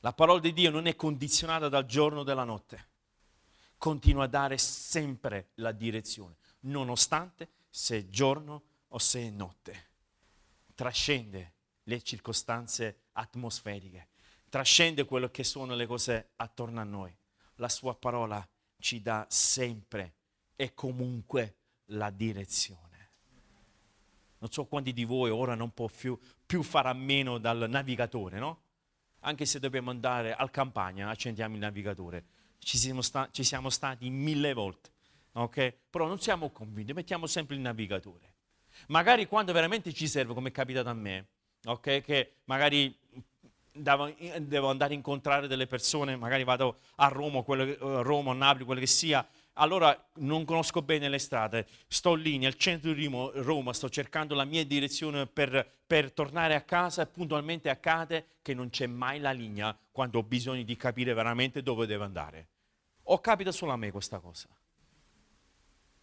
La 0.00 0.12
parola 0.12 0.40
di 0.40 0.52
Dio 0.52 0.70
non 0.70 0.86
è 0.86 0.96
condizionata 0.96 1.68
dal 1.68 1.86
giorno 1.86 2.20
o 2.20 2.24
dalla 2.24 2.44
notte. 2.44 2.86
Continua 3.78 4.24
a 4.24 4.28
dare 4.28 4.58
sempre 4.58 5.50
la 5.54 5.70
direzione, 5.70 6.34
nonostante 6.62 7.50
se 7.78 7.98
è 7.98 8.08
giorno 8.08 8.62
o 8.88 8.98
se 8.98 9.20
è 9.20 9.30
notte. 9.30 9.86
Trascende 10.74 11.52
le 11.84 12.02
circostanze 12.02 13.02
atmosferiche, 13.12 14.08
trascende 14.48 15.04
quello 15.04 15.30
che 15.30 15.44
sono 15.44 15.76
le 15.76 15.86
cose 15.86 16.30
attorno 16.36 16.80
a 16.80 16.84
noi. 16.84 17.16
La 17.56 17.68
sua 17.68 17.94
parola 17.94 18.46
ci 18.80 19.00
dà 19.00 19.24
sempre 19.30 20.14
e 20.56 20.74
comunque 20.74 21.54
la 21.86 22.10
direzione. 22.10 23.10
Non 24.38 24.50
so 24.50 24.66
quanti 24.66 24.92
di 24.92 25.04
voi 25.04 25.30
ora 25.30 25.54
non 25.54 25.72
può 25.72 25.86
più, 25.86 26.18
più 26.44 26.64
fare 26.64 26.88
a 26.88 26.94
meno 26.94 27.38
dal 27.38 27.70
navigatore, 27.70 28.40
no? 28.40 28.62
Anche 29.20 29.46
se 29.46 29.60
dobbiamo 29.60 29.90
andare 29.90 30.34
al 30.34 30.50
campagna, 30.50 31.10
accendiamo 31.10 31.54
il 31.54 31.60
navigatore. 31.60 32.24
Ci 32.58 32.76
siamo, 32.76 33.02
sta- 33.02 33.28
ci 33.30 33.44
siamo 33.44 33.70
stati 33.70 34.10
mille 34.10 34.52
volte 34.52 34.96
ok? 35.42 35.74
Però 35.90 36.06
non 36.06 36.20
siamo 36.20 36.50
convinti, 36.50 36.92
mettiamo 36.92 37.26
sempre 37.26 37.56
il 37.56 37.60
navigatore. 37.60 38.34
Magari 38.88 39.26
quando 39.26 39.52
veramente 39.52 39.92
ci 39.92 40.06
serve, 40.06 40.34
come 40.34 40.48
è 40.48 40.52
capitato 40.52 40.88
a 40.88 40.94
me, 40.94 41.26
ok? 41.64 42.00
Che 42.00 42.32
magari 42.44 42.96
devo, 43.72 44.68
andare 44.68 44.92
a 44.92 44.96
incontrare 44.96 45.46
delle 45.46 45.66
persone, 45.66 46.16
magari 46.16 46.44
vado 46.44 46.80
a 46.96 47.08
Roma, 47.08 47.42
quello, 47.42 48.02
Roma, 48.02 48.32
a 48.32 48.34
Napoli, 48.34 48.64
quello 48.64 48.80
che 48.80 48.86
sia, 48.86 49.26
allora 49.54 50.10
non 50.16 50.44
conosco 50.44 50.82
bene 50.82 51.08
le 51.08 51.18
strade, 51.18 51.66
sto 51.88 52.14
lì 52.14 52.38
nel 52.38 52.54
centro 52.54 52.92
di 52.92 53.08
Roma, 53.08 53.72
sto 53.72 53.88
cercando 53.88 54.34
la 54.34 54.44
mia 54.44 54.64
direzione 54.64 55.26
per, 55.26 55.68
per, 55.86 56.12
tornare 56.12 56.54
a 56.54 56.62
casa 56.62 57.02
e 57.02 57.06
puntualmente 57.06 57.68
accade 57.68 58.26
che 58.42 58.54
non 58.54 58.70
c'è 58.70 58.86
mai 58.86 59.18
la 59.18 59.32
linea 59.32 59.76
quando 59.90 60.18
ho 60.18 60.22
bisogno 60.22 60.62
di 60.62 60.76
capire 60.76 61.12
veramente 61.12 61.62
dove 61.62 61.86
devo 61.86 62.04
andare. 62.04 62.48
O 63.10 63.20
capita 63.20 63.50
solo 63.50 63.72
a 63.72 63.76
me 63.76 63.90
questa 63.90 64.18
cosa? 64.18 64.48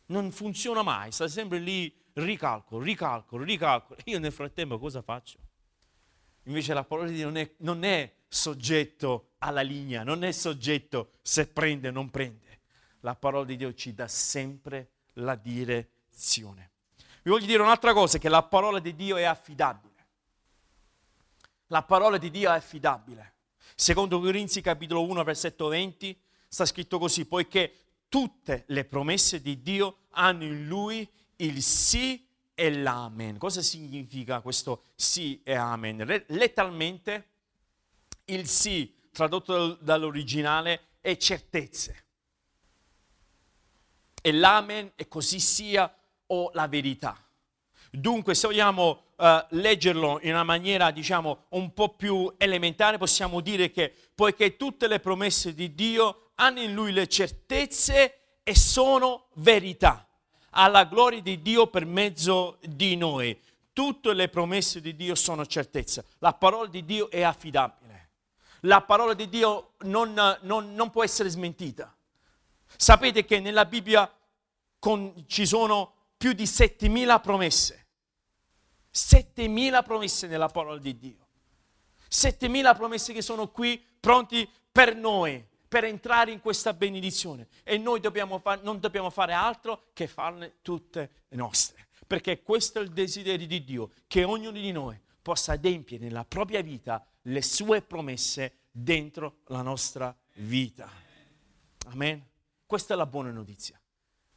Non 0.07 0.31
funziona 0.31 0.83
mai, 0.83 1.11
sta 1.11 1.27
sempre 1.27 1.59
lì, 1.59 1.93
ricalcolo, 2.13 2.83
ricalcolo, 2.83 3.43
ricalcolo. 3.43 3.99
Io 4.05 4.19
nel 4.19 4.31
frattempo 4.31 4.77
cosa 4.77 5.01
faccio? 5.01 5.39
Invece 6.43 6.73
la 6.73 6.83
parola 6.83 7.07
di 7.07 7.15
Dio 7.15 7.25
non 7.25 7.37
è, 7.37 7.51
non 7.57 7.83
è 7.83 8.13
soggetto 8.27 9.31
alla 9.39 9.61
linea, 9.61 10.03
non 10.03 10.23
è 10.23 10.31
soggetto 10.31 11.11
se 11.21 11.47
prende 11.47 11.87
o 11.87 11.91
non 11.91 12.09
prende. 12.09 12.59
La 12.99 13.15
parola 13.15 13.45
di 13.45 13.55
Dio 13.55 13.73
ci 13.73 13.93
dà 13.93 14.07
sempre 14.07 14.91
la 15.13 15.35
direzione. 15.35 16.71
Vi 17.23 17.31
voglio 17.31 17.45
dire 17.47 17.61
un'altra 17.61 17.93
cosa, 17.93 18.19
che 18.19 18.29
la 18.29 18.43
parola 18.43 18.79
di 18.79 18.95
Dio 18.95 19.17
è 19.17 19.23
affidabile. 19.23 19.93
La 21.67 21.81
parola 21.81 22.17
di 22.17 22.29
Dio 22.29 22.51
è 22.51 22.55
affidabile. 22.55 23.33
Secondo 23.75 24.19
Corinzi 24.19 24.61
capitolo 24.61 25.03
1 25.03 25.23
versetto 25.23 25.67
20 25.67 26.21
sta 26.47 26.65
scritto 26.65 26.99
così, 26.99 27.25
poiché 27.25 27.84
tutte 28.15 28.63
le 28.67 28.85
promesse 28.85 29.41
di 29.41 29.61
Dio 29.61 30.03
hanno 30.11 30.45
in 30.45 30.67
lui 30.67 31.05
il 31.35 31.61
sì 31.61 32.25
e 32.53 32.71
l'amen. 32.73 33.37
Cosa 33.37 33.61
significa 33.61 34.39
questo 34.39 34.83
sì 34.95 35.41
e 35.43 35.53
amen? 35.53 36.23
Letteralmente 36.27 37.27
il 38.27 38.47
sì, 38.47 38.95
tradotto 39.11 39.73
dall'originale, 39.73 40.91
è 41.01 41.17
certezze. 41.17 42.05
E 44.21 44.31
l'amen 44.31 44.93
è 44.95 45.09
così 45.09 45.41
sia 45.41 45.93
o 46.27 46.51
la 46.53 46.69
verità. 46.69 47.21
Dunque, 47.91 48.33
se 48.33 48.47
vogliamo 48.47 49.07
uh, 49.17 49.25
leggerlo 49.49 50.19
in 50.21 50.31
una 50.31 50.45
maniera, 50.45 50.89
diciamo, 50.91 51.47
un 51.49 51.73
po' 51.73 51.95
più 51.95 52.33
elementare, 52.37 52.97
possiamo 52.97 53.41
dire 53.41 53.71
che 53.71 53.93
poiché 54.15 54.55
tutte 54.55 54.87
le 54.87 55.01
promesse 55.01 55.53
di 55.53 55.75
Dio 55.75 56.24
hanno 56.35 56.61
in 56.61 56.73
lui 56.73 56.91
le 56.91 57.07
certezze 57.07 58.39
e 58.43 58.55
sono 58.55 59.27
verità, 59.35 60.07
alla 60.51 60.85
gloria 60.85 61.21
di 61.21 61.41
Dio 61.41 61.67
per 61.67 61.85
mezzo 61.85 62.57
di 62.61 62.95
noi. 62.95 63.39
Tutte 63.73 64.13
le 64.13 64.29
promesse 64.29 64.79
di 64.79 64.95
Dio 64.95 65.15
sono 65.15 65.45
certezze. 65.45 66.05
La 66.19 66.33
parola 66.33 66.67
di 66.67 66.85
Dio 66.85 67.09
è 67.09 67.23
affidabile. 67.23 68.09
La 68.61 68.81
parola 68.81 69.13
di 69.13 69.27
Dio 69.27 69.73
non, 69.79 70.13
non, 70.41 70.73
non 70.73 70.89
può 70.91 71.03
essere 71.03 71.29
smentita. 71.29 71.93
Sapete 72.77 73.25
che 73.25 73.39
nella 73.39 73.65
Bibbia 73.65 74.11
con, 74.79 75.25
ci 75.27 75.45
sono 75.45 75.93
più 76.17 76.33
di 76.33 76.43
7.000 76.43 77.21
promesse. 77.21 77.87
7.000 78.93 79.83
promesse 79.83 80.27
nella 80.27 80.47
parola 80.47 80.79
di 80.79 80.97
Dio. 80.97 81.27
7.000 82.09 82.75
promesse 82.75 83.11
che 83.11 83.21
sono 83.21 83.49
qui 83.49 83.83
pronti 83.99 84.49
per 84.71 84.95
noi 84.95 85.45
per 85.75 85.83
entrare 85.83 86.31
in 86.31 86.39
questa 86.39 86.73
benedizione 86.73 87.49
e 87.61 87.77
noi 87.77 87.99
dobbiamo 87.99 88.39
far, 88.39 88.63
non 88.63 88.79
dobbiamo 88.79 89.09
fare 89.09 89.33
altro 89.33 89.87
che 89.91 90.07
farne 90.07 90.59
tutte 90.61 91.25
nostre. 91.31 91.87
Perché 92.07 92.43
questo 92.43 92.79
è 92.79 92.81
il 92.81 92.91
desiderio 92.91 93.45
di 93.45 93.61
Dio, 93.61 93.91
che 94.07 94.23
ognuno 94.23 94.57
di 94.57 94.71
noi 94.71 94.97
possa 95.21 95.51
adempiere 95.51 96.05
nella 96.05 96.23
propria 96.23 96.61
vita 96.61 97.05
le 97.23 97.41
sue 97.41 97.81
promesse 97.81 98.59
dentro 98.71 99.39
la 99.47 99.61
nostra 99.61 100.15
vita. 100.35 100.89
Amen. 101.87 102.25
Questa 102.65 102.93
è 102.93 102.95
la 102.95 103.05
buona 103.05 103.31
notizia. 103.31 103.77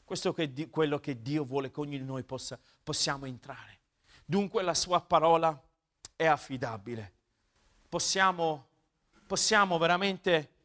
Questo 0.03 0.35
è 0.35 0.69
quello 0.71 0.99
che 0.99 1.23
Dio 1.23 1.45
vuole 1.45 1.71
che 1.71 1.79
ognuno 1.79 1.99
di 1.99 2.05
noi 2.05 2.25
possa, 2.25 2.59
possiamo 2.83 3.27
entrare. 3.27 3.79
Dunque 4.25 4.65
la 4.65 4.75
sua 4.75 5.01
parola 5.01 5.57
è 6.17 6.27
affidabile. 6.27 7.13
Possiamo, 7.89 8.67
possiamo 9.25 9.79
veramente 9.79 10.57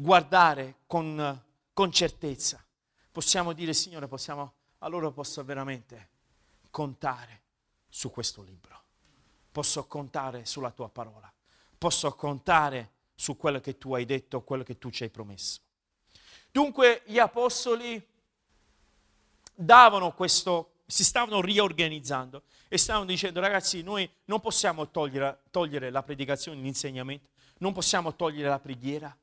guardare 0.00 0.76
con, 0.86 1.42
con 1.72 1.90
certezza. 1.90 2.64
Possiamo 3.10 3.52
dire, 3.52 3.74
Signore, 3.74 4.06
possiamo, 4.06 4.52
allora 4.78 5.10
posso 5.10 5.42
veramente 5.42 6.08
contare 6.70 7.42
su 7.88 8.10
questo 8.10 8.42
libro. 8.42 8.80
Posso 9.50 9.86
contare 9.86 10.44
sulla 10.44 10.70
tua 10.70 10.88
parola. 10.88 11.32
Posso 11.76 12.14
contare 12.14 12.92
su 13.16 13.36
quello 13.36 13.58
che 13.60 13.76
tu 13.76 13.92
hai 13.94 14.04
detto, 14.04 14.42
quello 14.42 14.62
che 14.62 14.78
tu 14.78 14.90
ci 14.90 15.02
hai 15.02 15.10
promesso. 15.10 15.60
Dunque 16.52 17.02
gli 17.06 17.18
apostoli 17.18 18.00
davano 19.52 20.12
questo, 20.12 20.74
si 20.86 21.02
stavano 21.02 21.40
riorganizzando 21.40 22.42
e 22.68 22.78
stavano 22.78 23.04
dicendo 23.04 23.40
ragazzi 23.40 23.82
noi 23.82 24.08
non 24.26 24.40
possiamo 24.40 24.88
togliere, 24.90 25.40
togliere 25.50 25.90
la 25.90 26.04
predicazione, 26.04 26.60
l'insegnamento, 26.60 27.28
non 27.58 27.72
possiamo 27.72 28.14
togliere 28.14 28.48
la 28.48 28.60
preghiera, 28.60 29.16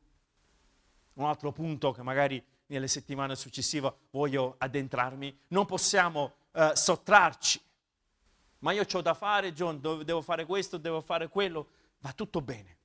un 1.15 1.25
altro 1.25 1.51
punto 1.51 1.91
che 1.91 2.01
magari 2.01 2.43
nelle 2.67 2.87
settimane 2.87 3.35
successive 3.35 3.93
voglio 4.11 4.55
addentrarmi, 4.57 5.37
non 5.49 5.65
possiamo 5.65 6.33
uh, 6.51 6.73
sottrarci. 6.73 7.61
Ma 8.59 8.71
io 8.71 8.85
ho 8.91 9.01
da 9.01 9.13
fare, 9.13 9.53
John, 9.53 9.79
devo 9.79 10.21
fare 10.21 10.45
questo, 10.45 10.77
devo 10.77 11.01
fare 11.01 11.27
quello, 11.27 11.67
va 11.99 12.11
tutto 12.13 12.41
bene. 12.41 12.77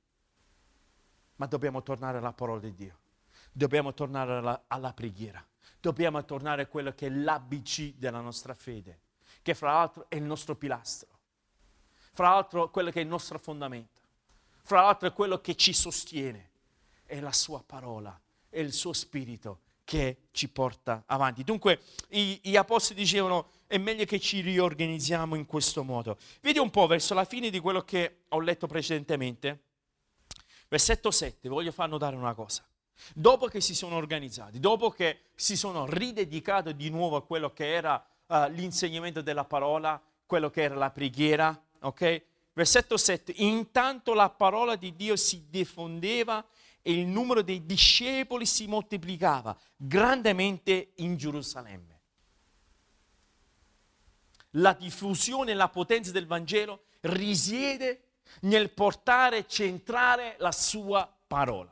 Ma 1.37 1.47
dobbiamo 1.47 1.81
tornare 1.81 2.19
alla 2.19 2.33
parola 2.33 2.59
di 2.59 2.75
Dio, 2.75 2.99
dobbiamo 3.51 3.93
tornare 3.93 4.33
alla, 4.33 4.63
alla 4.67 4.93
preghiera, 4.93 5.43
dobbiamo 5.79 6.23
tornare 6.23 6.63
a 6.63 6.67
quello 6.67 6.93
che 6.93 7.07
è 7.07 7.09
l'ABC 7.09 7.95
della 7.95 8.19
nostra 8.19 8.53
fede, 8.53 8.99
che 9.41 9.55
fra 9.55 9.73
l'altro 9.73 10.05
è 10.07 10.15
il 10.15 10.23
nostro 10.23 10.55
pilastro, 10.55 11.09
fra 12.11 12.29
l'altro 12.29 12.69
quello 12.69 12.91
che 12.91 12.99
è 12.99 13.03
il 13.03 13.09
nostro 13.09 13.39
fondamento. 13.39 13.99
Fra 14.63 14.81
l'altro 14.81 15.07
è 15.07 15.13
quello 15.13 15.41
che 15.41 15.55
ci 15.55 15.73
sostiene, 15.73 16.50
è 17.11 17.19
la 17.19 17.33
sua 17.33 17.61
parola, 17.61 18.17
è 18.47 18.59
il 18.59 18.71
suo 18.71 18.93
spirito 18.93 19.59
che 19.83 20.29
ci 20.31 20.47
porta 20.47 21.03
avanti. 21.07 21.43
Dunque 21.43 21.81
i, 22.11 22.39
gli 22.41 22.55
apostoli 22.55 23.01
dicevano 23.01 23.49
è 23.67 23.77
meglio 23.77 24.05
che 24.05 24.17
ci 24.17 24.39
riorganizziamo 24.39 25.35
in 25.35 25.45
questo 25.45 25.83
modo. 25.83 26.17
Vedi 26.39 26.59
un 26.59 26.69
po' 26.69 26.87
verso 26.87 27.13
la 27.13 27.25
fine 27.25 27.49
di 27.49 27.59
quello 27.59 27.81
che 27.81 28.21
ho 28.29 28.39
letto 28.39 28.65
precedentemente, 28.65 29.59
versetto 30.69 31.11
7, 31.11 31.49
voglio 31.49 31.73
far 31.73 31.89
notare 31.89 32.15
una 32.15 32.33
cosa. 32.33 32.65
Dopo 33.13 33.47
che 33.47 33.59
si 33.59 33.75
sono 33.75 33.97
organizzati, 33.97 34.61
dopo 34.61 34.89
che 34.89 35.23
si 35.35 35.57
sono 35.57 35.85
ridedicati 35.85 36.73
di 36.77 36.89
nuovo 36.89 37.17
a 37.17 37.23
quello 37.23 37.51
che 37.51 37.73
era 37.73 38.01
uh, 38.27 38.45
l'insegnamento 38.51 39.21
della 39.21 39.43
parola, 39.43 40.01
quello 40.25 40.49
che 40.49 40.61
era 40.61 40.75
la 40.75 40.91
preghiera, 40.91 41.61
ok? 41.81 42.23
Versetto 42.53 42.95
7, 42.95 43.33
intanto 43.37 44.13
la 44.13 44.29
parola 44.29 44.77
di 44.77 44.95
Dio 44.95 45.17
si 45.17 45.47
diffondeva 45.49 46.45
e 46.81 46.93
il 46.93 47.07
numero 47.07 47.41
dei 47.41 47.65
discepoli 47.65 48.45
si 48.45 48.67
moltiplicava 48.67 49.57
grandemente 49.75 50.93
in 50.97 51.15
Gerusalemme. 51.17 51.99
La 54.55 54.73
diffusione 54.73 55.51
e 55.51 55.55
la 55.55 55.69
potenza 55.69 56.11
del 56.11 56.27
Vangelo 56.27 56.83
risiede 57.01 58.03
nel 58.41 58.71
portare 58.71 59.37
e 59.37 59.47
centrare 59.47 60.35
la 60.39 60.51
sua 60.51 61.09
parola 61.27 61.71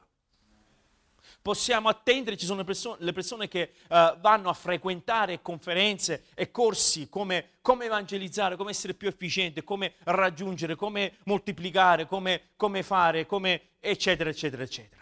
possiamo 1.42 1.90
attendere, 1.90 2.38
ci 2.38 2.46
sono 2.46 2.64
persone, 2.64 2.98
le 3.00 3.14
persone 3.14 3.48
che 3.48 3.72
uh, 3.88 4.20
vanno 4.20 4.50
a 4.50 4.54
frequentare 4.54 5.42
conferenze 5.42 6.26
e 6.36 6.52
corsi 6.52 7.10
come, 7.10 7.54
come, 7.62 7.86
evangelizzare, 7.86 8.56
come 8.56 8.72
essere 8.72 8.94
più 8.94 9.08
efficiente, 9.08 9.64
come 9.64 9.96
raggiungere, 10.04 10.76
come 10.76 11.18
moltiplicare, 11.26 12.06
come, 12.06 12.50
come 12.56 12.84
fare, 12.84 13.26
come 13.26 13.62
eccetera, 13.80 14.30
eccetera, 14.30 14.64
eccetera. 14.64 14.99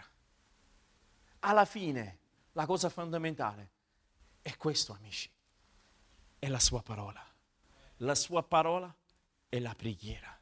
Alla 1.40 1.64
fine 1.64 2.18
la 2.52 2.66
cosa 2.66 2.88
fondamentale 2.88 3.70
è 4.42 4.56
questo, 4.56 4.92
amici, 4.92 5.30
è 6.38 6.48
la 6.48 6.58
sua 6.58 6.82
parola. 6.82 7.24
La 7.98 8.14
sua 8.14 8.42
parola 8.42 8.92
è 9.48 9.58
la 9.58 9.74
preghiera. 9.74 10.36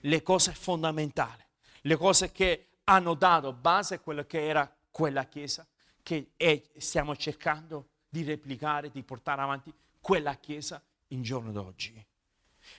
Le 0.00 0.22
cose 0.22 0.52
fondamentali, 0.52 1.44
le 1.82 1.96
cose 1.96 2.32
che 2.32 2.68
hanno 2.84 3.14
dato 3.14 3.52
base 3.52 3.96
a 3.96 3.98
quello 4.00 4.24
che 4.24 4.46
era 4.46 4.70
quella 4.90 5.24
Chiesa 5.26 5.66
che 6.02 6.32
è, 6.36 6.62
stiamo 6.76 7.14
cercando 7.16 7.88
di 8.08 8.24
replicare, 8.24 8.90
di 8.90 9.02
portare 9.02 9.42
avanti 9.42 9.72
quella 10.00 10.34
Chiesa 10.34 10.82
in 11.08 11.22
giorno 11.22 11.52
d'oggi. 11.52 12.04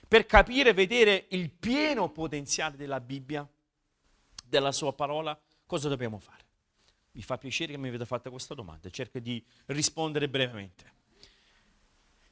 Per 0.06 0.26
capire 0.26 0.72
vedere 0.72 1.26
il 1.30 1.50
pieno 1.50 2.10
potenziale 2.10 2.76
della 2.76 3.00
Bibbia, 3.00 3.48
della 4.44 4.72
sua 4.72 4.92
parola, 4.92 5.38
cosa 5.66 5.88
dobbiamo 5.88 6.18
fare? 6.18 6.44
Mi 7.12 7.22
fa 7.22 7.38
piacere 7.38 7.72
che 7.72 7.78
mi 7.78 7.88
avete 7.88 8.06
fatto 8.06 8.30
questa 8.30 8.54
domanda, 8.54 8.88
cerco 8.90 9.18
di 9.18 9.44
rispondere 9.66 10.28
brevemente. 10.28 10.92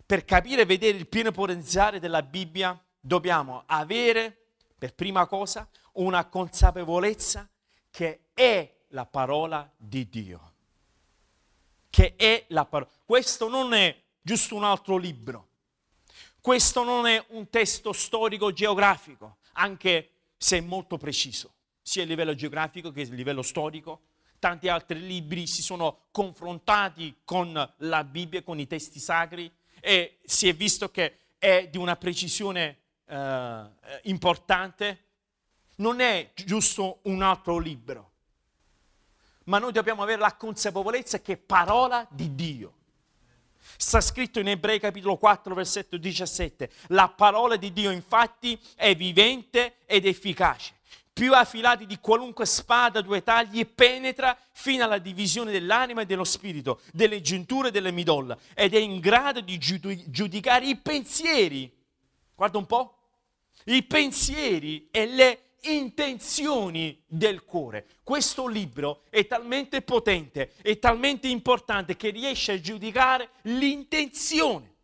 Per 0.06 0.24
capire 0.24 0.62
e 0.62 0.66
vedere 0.66 0.96
il 0.96 1.06
pieno 1.06 1.30
potenziale 1.30 2.00
della 2.00 2.22
Bibbia 2.22 2.82
dobbiamo 2.98 3.62
avere, 3.66 4.52
per 4.76 4.94
prima 4.94 5.26
cosa, 5.26 5.68
una 5.92 6.26
consapevolezza 6.26 7.48
che 7.90 8.28
è 8.34 8.78
la 8.88 9.06
parola 9.06 9.70
di 9.76 10.08
Dio. 10.08 10.52
Che 11.88 12.16
è 12.16 12.46
la 12.48 12.64
parola. 12.64 12.90
Questo 13.04 13.48
non 13.48 13.72
è 13.72 13.96
giusto 14.20 14.54
un 14.54 14.64
altro 14.64 14.96
libro. 14.96 15.48
Questo 16.40 16.82
non 16.82 17.06
è 17.06 17.22
un 17.30 17.50
testo 17.50 17.92
storico 17.92 18.50
geografico, 18.52 19.36
anche 19.52 20.10
se 20.38 20.56
è 20.56 20.60
molto 20.60 20.96
preciso, 20.96 21.52
sia 21.82 22.02
a 22.02 22.06
livello 22.06 22.34
geografico 22.34 22.90
che 22.90 23.02
a 23.02 23.08
livello 23.10 23.42
storico. 23.42 24.04
Tanti 24.40 24.66
altri 24.66 25.06
libri 25.06 25.46
si 25.46 25.62
sono 25.62 26.06
confrontati 26.10 27.18
con 27.24 27.72
la 27.76 28.04
Bibbia, 28.04 28.42
con 28.42 28.58
i 28.58 28.66
testi 28.66 28.98
sacri 28.98 29.48
e 29.80 30.18
si 30.24 30.48
è 30.48 30.54
visto 30.54 30.90
che 30.90 31.18
è 31.38 31.68
di 31.70 31.78
una 31.78 31.94
precisione 31.94 32.78
eh, 33.06 33.70
importante. 34.04 35.04
Non 35.76 36.00
è 36.00 36.32
giusto 36.34 36.98
un 37.02 37.22
altro 37.22 37.58
libro 37.58 38.10
ma 39.50 39.58
noi 39.58 39.72
dobbiamo 39.72 40.02
avere 40.02 40.20
la 40.20 40.34
consapevolezza 40.34 41.20
che 41.20 41.32
è 41.32 41.36
parola 41.36 42.06
di 42.08 42.34
Dio. 42.36 42.74
Sta 43.76 44.00
scritto 44.00 44.38
in 44.38 44.48
Ebrei 44.48 44.78
capitolo 44.78 45.16
4, 45.16 45.54
versetto 45.54 45.96
17. 45.96 46.70
La 46.88 47.08
parola 47.08 47.56
di 47.56 47.72
Dio 47.72 47.90
infatti 47.90 48.58
è 48.76 48.94
vivente 48.94 49.78
ed 49.86 50.06
efficace, 50.06 50.74
più 51.12 51.34
affilati 51.34 51.86
di 51.86 51.98
qualunque 51.98 52.46
spada 52.46 53.00
due 53.00 53.22
tagli, 53.22 53.66
penetra 53.66 54.36
fino 54.52 54.84
alla 54.84 54.98
divisione 54.98 55.52
dell'anima 55.52 56.02
e 56.02 56.06
dello 56.06 56.24
spirito, 56.24 56.80
delle 56.92 57.20
giunture 57.20 57.68
e 57.68 57.70
delle 57.70 57.90
midolla, 57.90 58.38
ed 58.54 58.74
è 58.74 58.78
in 58.78 59.00
grado 59.00 59.40
di 59.40 59.58
giudicare 59.58 60.66
i 60.66 60.76
pensieri. 60.76 61.70
Guarda 62.34 62.58
un 62.58 62.66
po'. 62.66 62.94
I 63.64 63.82
pensieri 63.82 64.88
e 64.90 65.06
le 65.06 65.42
intenzioni 65.62 67.02
del 67.06 67.44
cuore. 67.44 67.86
Questo 68.02 68.46
libro 68.46 69.02
è 69.10 69.26
talmente 69.26 69.82
potente, 69.82 70.54
è 70.62 70.78
talmente 70.78 71.28
importante 71.28 71.96
che 71.96 72.08
riesce 72.08 72.52
a 72.52 72.60
giudicare 72.60 73.32
l'intenzione 73.42 74.74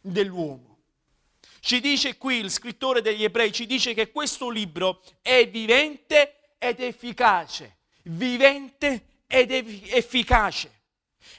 dell'uomo. 0.00 0.75
Ci 1.66 1.80
dice 1.80 2.16
qui 2.16 2.36
il 2.36 2.50
scrittore 2.52 3.02
degli 3.02 3.24
ebrei, 3.24 3.50
ci 3.50 3.66
dice 3.66 3.92
che 3.92 4.12
questo 4.12 4.50
libro 4.50 5.02
è 5.20 5.48
vivente 5.48 6.52
ed 6.58 6.78
efficace, 6.78 7.78
vivente 8.04 9.22
ed 9.26 9.50
efficace. 9.50 10.82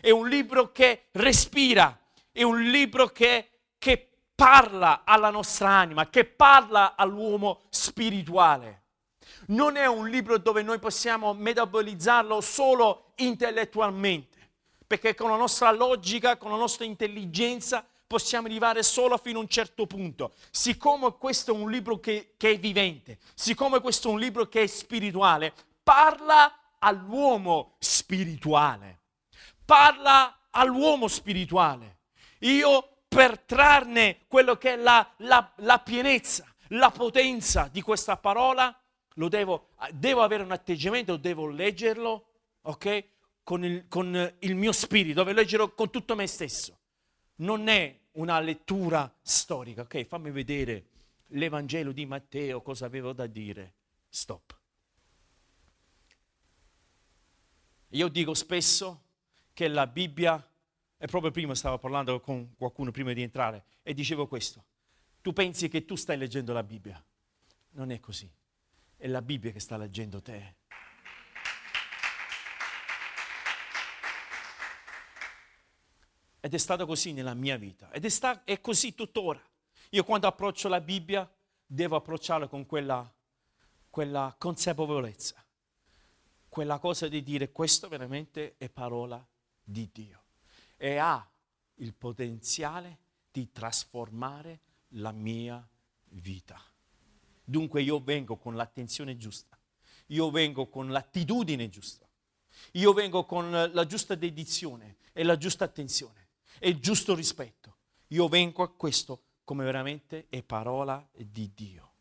È 0.01 0.09
un 0.09 0.27
libro 0.27 0.73
che 0.73 1.03
respira, 1.11 1.97
è 2.33 2.43
un 2.43 2.61
libro 2.61 3.07
che, 3.07 3.51
che 3.77 4.09
parla 4.35 5.03
alla 5.05 5.29
nostra 5.29 5.69
anima, 5.69 6.09
che 6.09 6.25
parla 6.25 6.97
all'uomo 6.97 7.61
spirituale. 7.69 8.81
Non 9.45 9.77
è 9.77 9.85
un 9.85 10.09
libro 10.09 10.37
dove 10.39 10.61
noi 10.61 10.79
possiamo 10.79 11.33
metabolizzarlo 11.33 12.41
solo 12.41 13.13
intellettualmente, 13.15 14.49
perché 14.85 15.15
con 15.15 15.29
la 15.29 15.37
nostra 15.37 15.71
logica, 15.71 16.35
con 16.35 16.51
la 16.51 16.57
nostra 16.57 16.83
intelligenza 16.83 17.87
possiamo 18.07 18.47
arrivare 18.47 18.81
solo 18.81 19.17
fino 19.17 19.39
a 19.39 19.41
un 19.41 19.49
certo 19.49 19.85
punto. 19.85 20.33
Siccome 20.49 21.15
questo 21.17 21.53
è 21.53 21.53
un 21.53 21.69
libro 21.69 21.99
che, 21.99 22.33
che 22.37 22.51
è 22.51 22.59
vivente, 22.59 23.19
siccome 23.35 23.81
questo 23.81 24.09
è 24.09 24.11
un 24.13 24.19
libro 24.19 24.47
che 24.47 24.63
è 24.63 24.67
spirituale, 24.67 25.53
parla 25.83 26.75
all'uomo 26.79 27.75
spirituale. 27.79 29.01
Parla 29.65 30.47
all'uomo 30.51 31.07
spirituale. 31.07 31.99
Io 32.39 33.03
per 33.07 33.39
trarne 33.39 34.19
quello 34.27 34.57
che 34.57 34.73
è 34.73 34.75
la, 34.77 35.13
la, 35.17 35.51
la 35.57 35.79
pienezza, 35.79 36.45
la 36.69 36.89
potenza 36.91 37.69
di 37.71 37.81
questa 37.81 38.17
parola, 38.17 38.73
lo 39.15 39.29
devo, 39.29 39.69
devo 39.91 40.21
avere 40.21 40.43
un 40.43 40.51
atteggiamento, 40.51 41.17
devo 41.17 41.47
leggerlo, 41.47 42.27
ok? 42.61 43.05
Con 43.43 43.63
il, 43.63 43.87
con 43.87 44.35
il 44.39 44.55
mio 44.55 44.71
spirito, 44.71 45.23
devo 45.23 45.35
leggerlo 45.35 45.73
con 45.73 45.89
tutto 45.89 46.15
me 46.15 46.27
stesso. 46.27 46.76
Non 47.37 47.67
è 47.67 47.97
una 48.13 48.39
lettura 48.39 49.11
storica, 49.21 49.81
ok? 49.81 50.03
Fammi 50.03 50.31
vedere 50.31 50.85
l'Evangelo 51.27 51.91
di 51.91 52.05
Matteo, 52.05 52.61
cosa 52.61 52.85
avevo 52.85 53.13
da 53.13 53.27
dire. 53.27 53.73
Stop. 54.09 54.55
Io 57.89 58.07
dico 58.09 58.33
spesso 58.33 59.03
che 59.53 59.67
la 59.67 59.87
Bibbia 59.87 60.45
e 60.97 61.05
proprio 61.07 61.31
prima 61.31 61.55
stavo 61.55 61.77
parlando 61.77 62.19
con 62.19 62.55
qualcuno 62.55 62.91
prima 62.91 63.13
di 63.13 63.21
entrare 63.21 63.65
e 63.83 63.93
dicevo 63.93 64.27
questo. 64.27 64.65
Tu 65.21 65.31
pensi 65.31 65.69
che 65.69 65.85
tu 65.85 65.95
stai 65.95 66.17
leggendo 66.17 66.53
la 66.53 66.63
Bibbia. 66.63 67.01
Non 67.71 67.91
è 67.91 67.99
così. 67.99 68.29
È 68.95 69.07
la 69.07 69.21
Bibbia 69.21 69.51
che 69.51 69.59
sta 69.59 69.77
leggendo 69.77 70.21
te. 70.21 70.56
Ed 76.39 76.53
è 76.53 76.57
stato 76.57 76.85
così 76.85 77.13
nella 77.13 77.33
mia 77.33 77.57
vita. 77.57 77.91
Ed 77.91 78.05
è, 78.05 78.09
sta- 78.09 78.43
è 78.43 78.61
così 78.61 78.93
tuttora. 78.93 79.41
Io 79.91 80.03
quando 80.03 80.27
approccio 80.27 80.67
la 80.67 80.81
Bibbia 80.81 81.29
devo 81.65 81.95
approcciarla 81.95 82.47
con 82.47 82.65
quella, 82.65 83.11
quella 83.89 84.35
consapevolezza. 84.37 85.43
Quella 86.47 86.79
cosa 86.79 87.07
di 87.07 87.23
dire 87.23 87.51
questo 87.51 87.87
veramente 87.87 88.55
è 88.57 88.69
parola 88.69 89.25
di 89.63 89.89
Dio 89.91 90.23
e 90.77 90.97
ha 90.97 91.29
il 91.75 91.93
potenziale 91.93 92.99
di 93.31 93.51
trasformare 93.51 94.61
la 94.89 95.11
mia 95.11 95.65
vita. 96.09 96.61
Dunque 97.43 97.81
io 97.81 97.99
vengo 97.99 98.37
con 98.37 98.55
l'attenzione 98.55 99.17
giusta, 99.17 99.57
io 100.07 100.29
vengo 100.31 100.67
con 100.67 100.89
l'attitudine 100.89 101.69
giusta, 101.69 102.07
io 102.73 102.93
vengo 102.93 103.25
con 103.25 103.51
la 103.51 103.85
giusta 103.85 104.15
dedizione 104.15 104.97
e 105.13 105.23
la 105.23 105.37
giusta 105.37 105.65
attenzione 105.65 106.26
e 106.59 106.69
il 106.69 106.79
giusto 106.79 107.15
rispetto. 107.15 107.75
Io 108.07 108.27
vengo 108.27 108.63
a 108.63 108.71
questo 108.71 109.23
come 109.43 109.63
veramente 109.63 110.27
è 110.29 110.43
parola 110.43 111.05
di 111.13 111.51
Dio. 111.53 111.91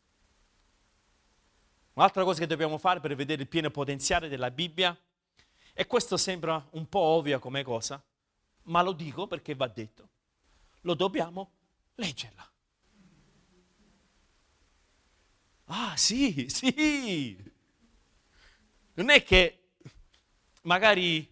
Un'altra 1.93 2.23
cosa 2.23 2.39
che 2.39 2.47
dobbiamo 2.47 2.77
fare 2.77 2.99
per 2.99 3.15
vedere 3.15 3.41
il 3.41 3.47
pieno 3.47 3.71
potenziale 3.71 4.27
della 4.27 4.51
Bibbia, 4.51 4.97
e 5.73 5.85
questo 5.85 6.17
sembra 6.17 6.67
un 6.71 6.89
po' 6.89 6.99
ovvia 6.99 7.39
come 7.39 7.63
cosa, 7.63 8.03
ma 8.63 8.81
lo 8.81 8.93
dico 8.93 9.27
perché 9.27 9.55
va 9.55 9.67
detto, 9.67 10.09
lo 10.81 10.95
dobbiamo 10.95 11.51
leggerla. 11.95 12.51
Ah 15.65 15.95
sì, 15.95 16.49
sì. 16.51 17.37
Non 18.95 19.09
è 19.09 19.21
che 19.23 19.69
magari 20.63 21.29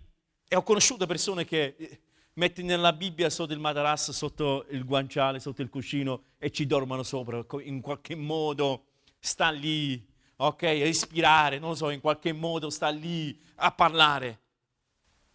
ho 0.49 0.63
conosciuto 0.63 1.07
persone 1.07 1.43
che 1.43 2.03
mettono 2.36 2.67
nella 2.67 2.93
Bibbia 2.93 3.30
sotto 3.30 3.54
il 3.54 3.60
materasso, 3.60 4.12
sotto 4.12 4.65
il 4.69 4.84
guanciale, 4.86 5.39
sotto 5.39 5.62
il 5.62 5.69
cuscino 5.69 6.24
e 6.38 6.52
ci 6.52 6.65
dormono 6.65 7.04
sopra, 7.04 7.43
in 7.62 7.82
qualche 7.82 8.15
modo 8.15 8.86
sta 9.19 9.50
lì, 9.50 10.06
ok, 10.38 10.62
respirare, 10.62 11.60
non 11.60 11.69
lo 11.69 11.76
so, 11.76 11.89
in 11.89 12.02
qualche 12.02 12.34
modo 12.34 12.69
sta 12.69 12.89
lì 12.89 13.39
a 13.56 13.71
parlare. 13.71 14.39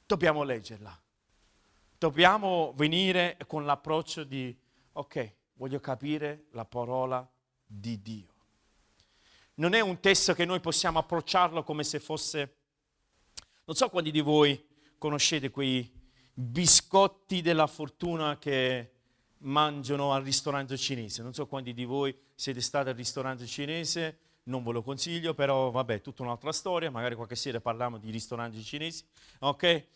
Dobbiamo 0.06 0.42
leggerla. 0.42 0.98
Dobbiamo 1.96 2.72
venire 2.76 3.36
con 3.46 3.64
l'approccio 3.64 4.24
di, 4.24 4.56
ok, 4.92 5.34
voglio 5.54 5.80
capire 5.80 6.46
la 6.52 6.64
parola 6.64 7.26
di 7.64 8.00
Dio. 8.00 8.28
Non 9.54 9.74
è 9.74 9.80
un 9.80 10.00
testo 10.00 10.32
che 10.32 10.44
noi 10.44 10.60
possiamo 10.60 10.98
approcciarlo 10.98 11.62
come 11.62 11.84
se 11.84 12.00
fosse, 12.00 12.56
non 13.64 13.76
so 13.76 13.88
quanti 13.88 14.10
di 14.10 14.20
voi 14.20 14.66
conoscete 14.96 15.50
quei 15.50 15.99
biscotti 16.32 17.42
della 17.42 17.66
fortuna 17.66 18.38
che 18.38 18.92
mangiano 19.38 20.12
al 20.12 20.22
ristorante 20.22 20.76
cinese. 20.76 21.22
Non 21.22 21.34
so 21.34 21.46
quanti 21.46 21.72
di 21.72 21.84
voi 21.84 22.16
siete 22.34 22.60
stati 22.60 22.88
al 22.88 22.94
ristorante 22.94 23.46
cinese, 23.46 24.18
non 24.44 24.62
ve 24.64 24.72
lo 24.72 24.82
consiglio, 24.82 25.34
però 25.34 25.70
vabbè, 25.70 26.00
tutta 26.00 26.22
un'altra 26.22 26.52
storia, 26.52 26.90
magari 26.90 27.14
qualche 27.14 27.36
sera 27.36 27.60
parliamo 27.60 27.98
di 27.98 28.10
ristoranti 28.10 28.62
cinesi, 28.62 29.04
ok? 29.40 29.86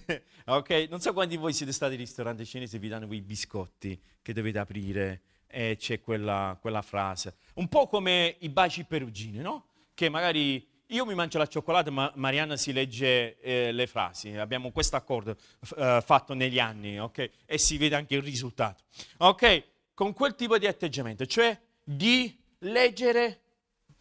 ok? 0.46 0.86
Non 0.88 1.00
so 1.00 1.12
quanti 1.12 1.34
di 1.34 1.40
voi 1.40 1.52
siete 1.52 1.72
stati 1.72 1.92
al 1.94 1.98
ristorante 1.98 2.44
cinese 2.44 2.76
e 2.76 2.78
vi 2.78 2.88
danno 2.88 3.06
quei 3.06 3.20
biscotti 3.20 4.00
che 4.22 4.32
dovete 4.32 4.58
aprire 4.58 5.22
e 5.46 5.76
c'è 5.78 6.00
quella, 6.00 6.56
quella 6.60 6.82
frase. 6.82 7.36
Un 7.54 7.68
po' 7.68 7.88
come 7.88 8.36
i 8.40 8.48
baci 8.48 8.84
perugini, 8.84 9.38
no? 9.38 9.66
Che 9.94 10.08
magari 10.08 10.66
io 10.88 11.04
mi 11.04 11.14
mangio 11.14 11.38
la 11.38 11.46
cioccolata, 11.46 11.90
ma 11.90 12.10
Marianna 12.14 12.56
si 12.56 12.72
legge 12.72 13.38
eh, 13.40 13.72
le 13.72 13.86
frasi. 13.86 14.34
Abbiamo 14.36 14.70
questo 14.70 14.96
accordo 14.96 15.36
eh, 15.76 16.02
fatto 16.04 16.32
negli 16.32 16.58
anni, 16.58 16.98
ok? 16.98 17.30
E 17.44 17.58
si 17.58 17.76
vede 17.76 17.96
anche 17.96 18.14
il 18.14 18.22
risultato. 18.22 18.84
Ok? 19.18 19.64
Con 19.92 20.14
quel 20.14 20.34
tipo 20.34 20.56
di 20.56 20.66
atteggiamento, 20.66 21.26
cioè 21.26 21.58
di 21.82 22.38
leggere 22.60 23.40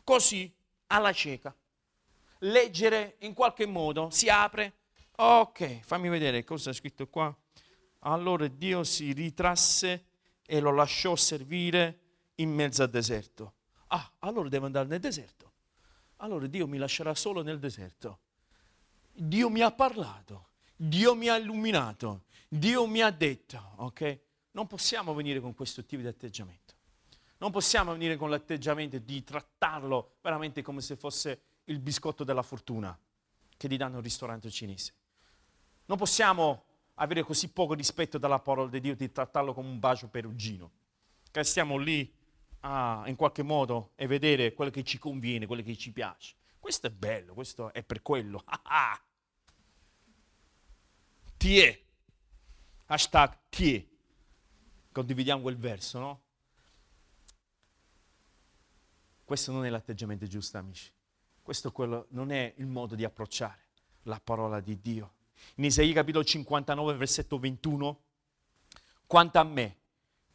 così 0.03 0.53
alla 0.87 1.11
cieca. 1.11 1.53
Leggere 2.39 3.15
in 3.19 3.33
qualche 3.33 3.65
modo, 3.65 4.09
si 4.09 4.29
apre. 4.29 4.73
Ok, 5.17 5.81
fammi 5.81 6.07
vedere 6.07 6.43
cosa 6.43 6.69
è 6.69 6.73
scritto 6.73 7.07
qua. 7.07 7.35
Allora 8.01 8.47
Dio 8.47 8.83
si 8.83 9.11
ritrasse 9.11 10.05
e 10.45 10.59
lo 10.61 10.71
lasciò 10.71 11.15
servire 11.17 11.99
in 12.35 12.53
mezzo 12.53 12.83
al 12.83 12.89
deserto. 12.89 13.53
Ah, 13.87 14.09
allora 14.19 14.47
devo 14.47 14.67
andare 14.67 14.87
nel 14.87 14.99
deserto 14.99 15.46
allora 16.17 16.47
Dio 16.47 16.67
mi 16.67 16.77
lascerà 16.77 17.13
solo 17.15 17.41
nel 17.41 17.59
deserto. 17.59 18.19
Dio 19.11 19.49
mi 19.49 19.61
ha 19.61 19.71
parlato, 19.71 20.49
Dio 20.75 21.15
mi 21.15 21.27
ha 21.27 21.37
illuminato, 21.37 22.25
Dio 22.47 22.85
mi 22.85 23.01
ha 23.01 23.09
detto, 23.09 23.73
ok? 23.77 24.19
Non 24.51 24.67
possiamo 24.67 25.13
venire 25.13 25.39
con 25.39 25.53
questo 25.53 25.83
tipo 25.85 26.01
di 26.01 26.07
atteggiamento. 26.07 26.75
Non 27.39 27.51
possiamo 27.51 27.91
venire 27.91 28.15
con 28.15 28.29
l'atteggiamento 28.29 28.97
di 28.97 29.23
trattarlo 29.23 30.17
veramente 30.21 30.61
come 30.61 30.81
se 30.81 30.95
fosse 30.95 31.41
il 31.65 31.79
biscotto 31.79 32.23
della 32.23 32.41
fortuna 32.41 32.97
che 33.55 33.67
ti 33.67 33.77
danno 33.77 33.97
al 33.97 34.03
ristorante 34.03 34.49
cinese. 34.49 34.93
Non 35.85 35.97
possiamo 35.97 36.63
avere 36.95 37.23
così 37.23 37.49
poco 37.49 37.73
rispetto 37.73 38.17
dalla 38.17 38.39
parola 38.39 38.69
di 38.69 38.79
Dio 38.79 38.95
di 38.95 39.11
trattarlo 39.11 39.53
come 39.53 39.69
un 39.69 39.79
bacio 39.79 40.07
perugino. 40.07 40.71
Che 41.29 41.43
stiamo 41.43 41.77
lì 41.77 42.11
a, 42.67 43.03
in 43.07 43.15
qualche 43.15 43.43
modo 43.43 43.91
e 43.95 44.07
vedere 44.07 44.53
quello 44.53 44.71
che 44.71 44.83
ci 44.83 44.97
conviene, 44.97 45.45
quello 45.45 45.63
che 45.63 45.77
ci 45.77 45.91
piace. 45.91 46.35
Questo 46.59 46.87
è 46.87 46.89
bello, 46.89 47.33
questo 47.33 47.71
è 47.71 47.81
per 47.83 48.01
quello. 48.01 48.43
Ti. 51.37 51.85
Hashtag 52.87 53.37
ti. 53.49 53.87
Condividiamo 54.91 55.41
quel 55.41 55.57
verso, 55.57 55.99
no? 55.99 56.21
Questo 59.23 59.51
non 59.51 59.65
è 59.65 59.69
l'atteggiamento 59.69 60.25
giusto, 60.25 60.57
amici. 60.57 60.91
Questo 61.41 61.71
quello, 61.71 62.07
non 62.09 62.31
è 62.31 62.53
il 62.57 62.65
modo 62.65 62.95
di 62.95 63.03
approcciare 63.03 63.67
la 64.03 64.19
parola 64.19 64.59
di 64.61 64.79
Dio. 64.79 65.15
In 65.55 65.65
Isaia 65.65 65.93
capitolo 65.93 66.23
59, 66.23 66.95
versetto 66.95 67.37
21, 67.37 68.03
quanto 69.05 69.37
a 69.37 69.43
me, 69.43 69.76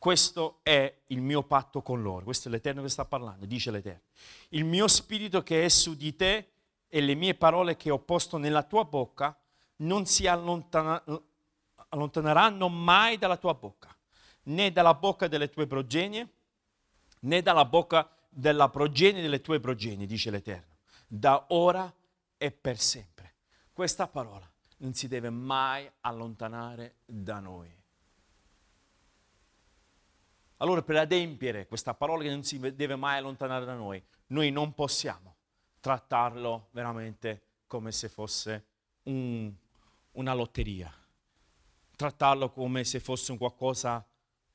questo 0.03 0.59
è 0.65 0.93
il 1.07 1.23
mio 1.23 1.45
patto 1.45 1.81
con 1.81 2.03
loro. 2.03 2.25
Questo 2.25 2.49
è 2.49 2.51
l'Eterno 2.51 2.83
che 2.83 2.88
sta 2.88 3.05
parlando, 3.05 3.47
dice 3.47 3.71
l'Eterno. 3.71 4.01
Il 4.49 4.65
mio 4.65 4.88
spirito 4.88 5.45
che 5.45 5.65
è 5.65 5.69
su 5.69 5.95
di 5.95 6.17
te 6.17 6.49
e 6.88 7.01
le 7.01 7.15
mie 7.15 7.37
parole 7.37 7.77
che 7.77 7.88
ho 7.88 8.01
posto 8.01 8.37
nella 8.37 8.65
tua 8.65 8.83
bocca 8.83 9.38
non 9.77 10.05
si 10.07 10.27
allontana, 10.27 11.01
allontaneranno 11.91 12.69
mai 12.69 13.17
dalla 13.17 13.37
tua 13.37 13.55
bocca, 13.55 13.97
né 14.47 14.73
dalla 14.73 14.95
bocca 14.95 15.29
delle 15.29 15.49
tue 15.51 15.69
progenie, 15.69 16.29
né 17.21 17.41
dalla 17.41 17.65
bocca 17.65 18.11
della 18.29 18.69
progenie 18.71 19.23
delle 19.23 19.41
tue 19.41 19.61
progenie, 19.61 20.05
dice 20.05 20.33
l'Eterno, 20.33 20.79
da 21.07 21.45
ora 21.51 21.95
e 22.37 22.51
per 22.51 22.81
sempre. 22.81 23.35
Questa 23.73 24.09
parola 24.09 24.51
non 24.79 24.95
si 24.95 25.07
deve 25.07 25.31
mai 25.31 25.88
allontanare 26.01 26.97
da 27.05 27.38
noi. 27.38 27.82
Allora 30.62 30.81
per 30.81 30.96
adempiere 30.96 31.66
questa 31.66 31.92
parola 31.92 32.22
che 32.22 32.31
non 32.31 32.44
si 32.44 32.57
deve 32.61 32.94
mai 32.94 33.18
allontanare 33.18 33.64
da 33.64 33.75
noi, 33.75 34.01
noi 34.29 34.53
non 34.53 34.75
possiamo 34.75 35.35
trattarlo 35.81 36.68
veramente 36.70 37.42
come 37.66 37.90
se 37.90 38.09
fosse 38.09 38.66
un, 39.05 39.53
una 40.12 40.35
lotteria, 40.35 40.94
trattarlo 41.96 42.51
come 42.51 42.85
se 42.85 43.01
fosse 43.01 43.33
un 43.33 43.38
qualcosa 43.38 44.07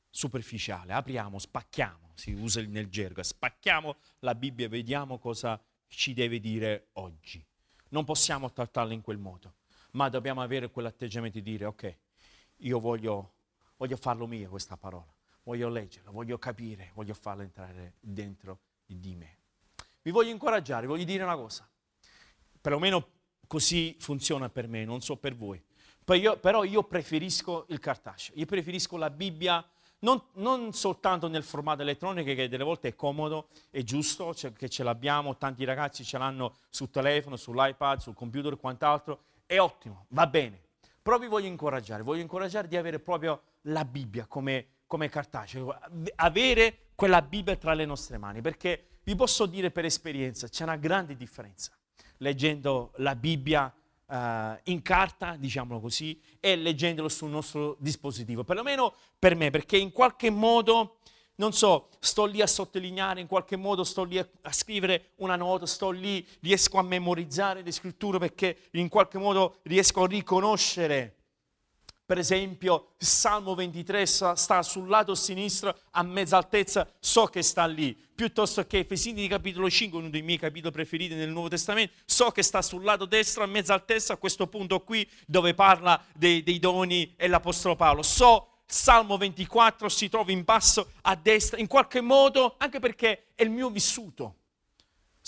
superficiale. 0.10 0.93
Apriamo, 0.93 1.39
spacchiamo, 1.39 2.12
si 2.13 2.32
usa 2.32 2.62
nel 2.62 2.88
gergo, 2.88 3.22
spacchiamo 3.22 3.98
la 4.20 4.34
Bibbia 4.34 4.67
e 4.67 4.70
vediamo 4.70 5.20
cosa 5.20 5.62
ci 5.88 6.13
deve 6.13 6.39
dire 6.39 6.88
oggi. 6.93 7.46
Non 7.89 8.06
possiamo 8.06 8.50
trattarla 8.50 8.93
in 8.93 9.02
quel 9.02 9.17
modo, 9.17 9.56
ma 9.91 10.08
dobbiamo 10.08 10.41
avere 10.41 10.72
quell'atteggiamento 10.72 11.38
di 11.39 11.52
dire 11.52 11.65
ok, 11.65 11.98
io 12.60 12.80
voglio, 12.80 13.34
voglio 13.76 13.98
farlo 13.98 14.26
mio 14.26 14.50
questa 14.50 14.78
parola 14.78 15.15
voglio 15.48 15.70
leggerlo, 15.70 16.12
voglio 16.12 16.38
capire, 16.38 16.92
voglio 16.94 17.14
farlo 17.14 17.42
entrare 17.42 17.94
dentro 18.02 18.60
di 18.86 19.16
me. 19.16 19.38
Vi 20.02 20.12
voglio 20.12 20.32
incoraggiare, 20.32 20.88
voglio 20.88 21.06
dire 21.06 21.24
una 21.24 21.38
cosa, 21.38 21.68
perlomeno 22.60 23.08
così 23.48 23.96
funziona 23.98 24.50
per 24.50 24.68
me, 24.68 24.84
non 24.84 25.02
so 25.02 25.16
per 25.16 25.36
voi, 25.36 25.64
però 26.04 26.66
io 26.66 26.84
preferisco 26.84 27.66
il 27.70 27.80
cartaceo, 27.80 28.36
io 28.38 28.46
preferisco 28.46 28.98
la 28.98 29.10
Bibbia 29.10 29.66
non, 30.00 30.22
non, 30.34 30.74
soltanto 30.74 31.30
nel 31.30 31.44
formato 31.44 31.82
elettronico 31.82 32.34
che 32.34 32.50
delle 32.50 32.66
volte 32.66 32.90
è 32.90 32.96
comodo, 32.96 33.48
è 33.70 33.84
giusto 33.84 34.36
cioè 34.36 34.52
che 34.52 34.68
ce 34.68 34.84
l'abbiamo, 34.84 35.38
tanti 35.38 35.64
ragazzi 35.64 36.04
ce 36.04 36.18
l'hanno 36.18 36.58
sul 36.70 36.92
telefono, 36.92 37.38
sull'iPad, 37.38 38.00
sul 38.00 38.14
computer 38.14 38.52
e 38.52 38.58
quant'altro, 38.58 39.24
è 39.46 39.60
ottimo, 39.60 40.06
va 40.10 40.28
bene. 40.28 40.62
Però 41.02 41.18
vi 41.18 41.28
voglio 41.28 41.48
incoraggiare, 41.48 42.04
voglio 42.04 42.22
incoraggiare 42.22 42.68
di 42.68 42.76
avere 42.76 43.00
proprio 43.00 43.42
la 43.62 43.86
Bibbia 43.86 44.26
come 44.28 44.76
come 44.88 45.10
cartaceo, 45.10 45.78
avere 46.15 46.88
quella 46.95 47.21
Bibbia 47.21 47.56
tra 47.58 47.73
le 47.73 47.86
nostre 47.86 48.17
mani, 48.17 48.41
perché 48.41 48.88
vi 49.04 49.15
posso 49.15 49.45
dire 49.45 49.69
per 49.69 49.86
esperienza, 49.86 50.47
c'è 50.47 50.63
una 50.63 50.78
grande 50.78 51.15
differenza. 51.15 51.71
Leggendo 52.17 52.94
la 52.96 53.15
Bibbia 53.15 53.71
uh, 54.08 54.15
in 54.63 54.81
carta, 54.81 55.35
diciamolo 55.35 55.79
così, 55.79 56.19
e 56.40 56.56
leggendolo 56.56 57.10
sul 57.10 57.29
nostro 57.29 57.75
dispositivo, 57.79 58.44
perlomeno 58.44 58.96
per 59.19 59.35
me, 59.35 59.52
perché 59.52 59.77
in 59.77 59.92
qualche 59.92 60.29
modo, 60.29 60.98
non 61.35 61.54
so, 61.54 61.90
sto 62.00 62.25
lì 62.25 62.42
a 62.42 62.48
sottolineare, 62.48 63.19
in 63.19 63.27
qualche 63.27 63.58
modo 63.58 63.83
sto 63.83 64.04
lì 64.04 64.17
a, 64.17 64.27
a 64.42 64.52
scrivere 64.52 65.12
una 65.17 65.35
nota, 65.35 65.65
sto 65.65 65.92
lì, 65.92 66.25
riesco 66.40 66.79
a 66.79 66.83
memorizzare 66.83 67.62
le 67.62 67.71
scritture 67.71 68.17
perché 68.17 68.58
in 68.71 68.90
qualche 68.90 69.19
modo 69.19 69.58
riesco 69.63 70.04
a 70.04 70.08
riconoscere 70.08 71.17
per 72.08 72.20
esempio, 72.20 72.94
Salmo 72.98 73.54
23 73.54 74.06
sta 74.06 74.64
sul 74.64 74.88
lato 74.88 75.14
sinistro 75.14 75.78
a 75.92 76.04
mezza 76.04 76.38
altezza, 76.38 76.90
so 77.02 77.26
che 77.26 77.42
sta 77.42 77.66
lì. 77.66 77.94
Piuttosto 78.16 78.66
che 78.66 78.80
Efesini 78.80 79.28
capitolo 79.28 79.70
5, 79.70 80.00
uno 80.00 80.10
dei 80.10 80.22
miei 80.22 80.40
capitoli 80.40 80.72
preferiti 80.74 81.16
nel 81.16 81.30
Nuovo 81.30 81.50
Testamento, 81.50 81.94
so 82.06 82.32
che 82.32 82.44
sta 82.44 82.62
sul 82.62 82.86
lato 82.86 83.04
destro 83.04 83.44
a 83.44 83.46
mezza 83.46 83.74
altezza, 83.74 84.14
a 84.14 84.18
questo 84.18 84.48
punto 84.48 84.80
qui 84.80 85.06
dove 85.26 85.54
parla 85.54 86.02
dei, 86.14 86.44
dei 86.44 86.60
doni 86.60 87.14
e 87.18 87.28
l'Apostolo 87.28 87.76
Paolo. 87.76 88.02
So 88.04 88.62
Salmo 88.66 89.18
24 89.18 89.90
si 89.90 90.08
trova 90.08 90.32
in 90.32 90.46
basso 90.46 90.94
a 91.02 91.16
destra, 91.16 91.60
in 91.60 91.68
qualche 91.68 92.00
modo, 92.00 92.56
anche 92.58 92.80
perché 92.80 93.32
è 93.36 93.44
il 93.44 93.50
mio 93.50 93.70
vissuto. 93.70 94.36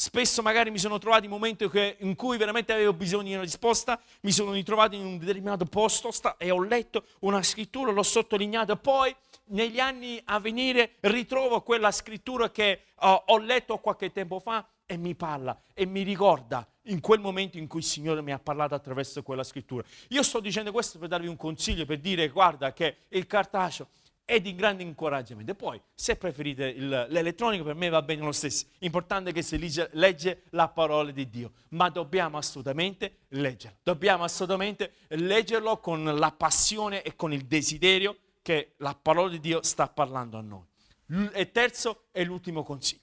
Spesso 0.01 0.41
magari 0.41 0.71
mi 0.71 0.77
sono 0.77 0.97
trovato 0.97 1.25
in 1.25 1.29
momenti 1.29 1.69
in 1.97 2.15
cui 2.15 2.37
veramente 2.37 2.71
avevo 2.71 2.93
bisogno 2.93 3.23
di 3.23 3.33
una 3.33 3.41
risposta, 3.41 3.99
mi 4.21 4.31
sono 4.31 4.53
ritrovato 4.53 4.95
in 4.95 5.05
un 5.05 5.17
determinato 5.17 5.65
posto 5.65 6.09
e 6.37 6.51
ho 6.51 6.63
letto 6.63 7.03
una 7.19 7.43
scrittura, 7.43 7.91
l'ho 7.91 8.01
sottolineata, 8.01 8.77
poi 8.77 9.13
negli 9.47 9.77
anni 9.77 10.17
a 10.23 10.39
venire 10.39 10.93
ritrovo 11.01 11.59
quella 11.63 11.91
scrittura 11.91 12.49
che 12.49 12.83
uh, 13.01 13.23
ho 13.25 13.37
letto 13.39 13.77
qualche 13.79 14.13
tempo 14.13 14.39
fa 14.39 14.65
e 14.85 14.95
mi 14.95 15.15
parla 15.15 15.61
e 15.73 15.85
mi 15.85 16.03
ricorda 16.03 16.65
in 16.83 17.01
quel 17.01 17.19
momento 17.19 17.57
in 17.57 17.67
cui 17.67 17.79
il 17.79 17.85
Signore 17.85 18.21
mi 18.21 18.31
ha 18.31 18.39
parlato 18.39 18.75
attraverso 18.75 19.21
quella 19.21 19.43
scrittura. 19.43 19.83
Io 20.11 20.23
sto 20.23 20.39
dicendo 20.39 20.71
questo 20.71 20.97
per 20.97 21.09
darvi 21.09 21.27
un 21.27 21.35
consiglio, 21.35 21.85
per 21.85 21.99
dire 21.99 22.29
guarda 22.29 22.71
che 22.71 22.99
il 23.09 23.27
cartaceo 23.27 23.89
è 24.29 24.39
di 24.39 24.53
grande 24.53 24.83
incoraggiamento. 24.83 25.53
E 25.53 25.55
poi, 25.55 25.81
se 25.95 26.15
preferite 26.15 26.67
il, 26.67 27.07
l'elettronico, 27.09 27.63
per 27.63 27.73
me 27.73 27.89
va 27.89 28.03
bene 28.03 28.21
lo 28.21 28.31
stesso. 28.31 28.67
Importante 28.79 29.31
è 29.31 29.33
che 29.33 29.41
si 29.41 29.57
legge, 29.57 29.89
legge 29.93 30.43
la 30.51 30.67
parola 30.67 31.09
di 31.09 31.27
Dio, 31.31 31.53
ma 31.69 31.89
dobbiamo 31.89 32.37
assolutamente 32.37 33.21
leggerlo. 33.29 33.79
Dobbiamo 33.81 34.23
assolutamente 34.23 34.93
leggerlo 35.07 35.79
con 35.79 36.03
la 36.03 36.31
passione 36.31 37.01
e 37.01 37.15
con 37.15 37.33
il 37.33 37.45
desiderio 37.45 38.17
che 38.43 38.73
la 38.77 38.93
parola 38.93 39.29
di 39.29 39.39
Dio 39.39 39.63
sta 39.63 39.87
parlando 39.87 40.37
a 40.37 40.41
noi. 40.41 41.31
E 41.33 41.49
terzo 41.49 42.03
è 42.11 42.23
l'ultimo 42.23 42.61
consiglio. 42.61 43.01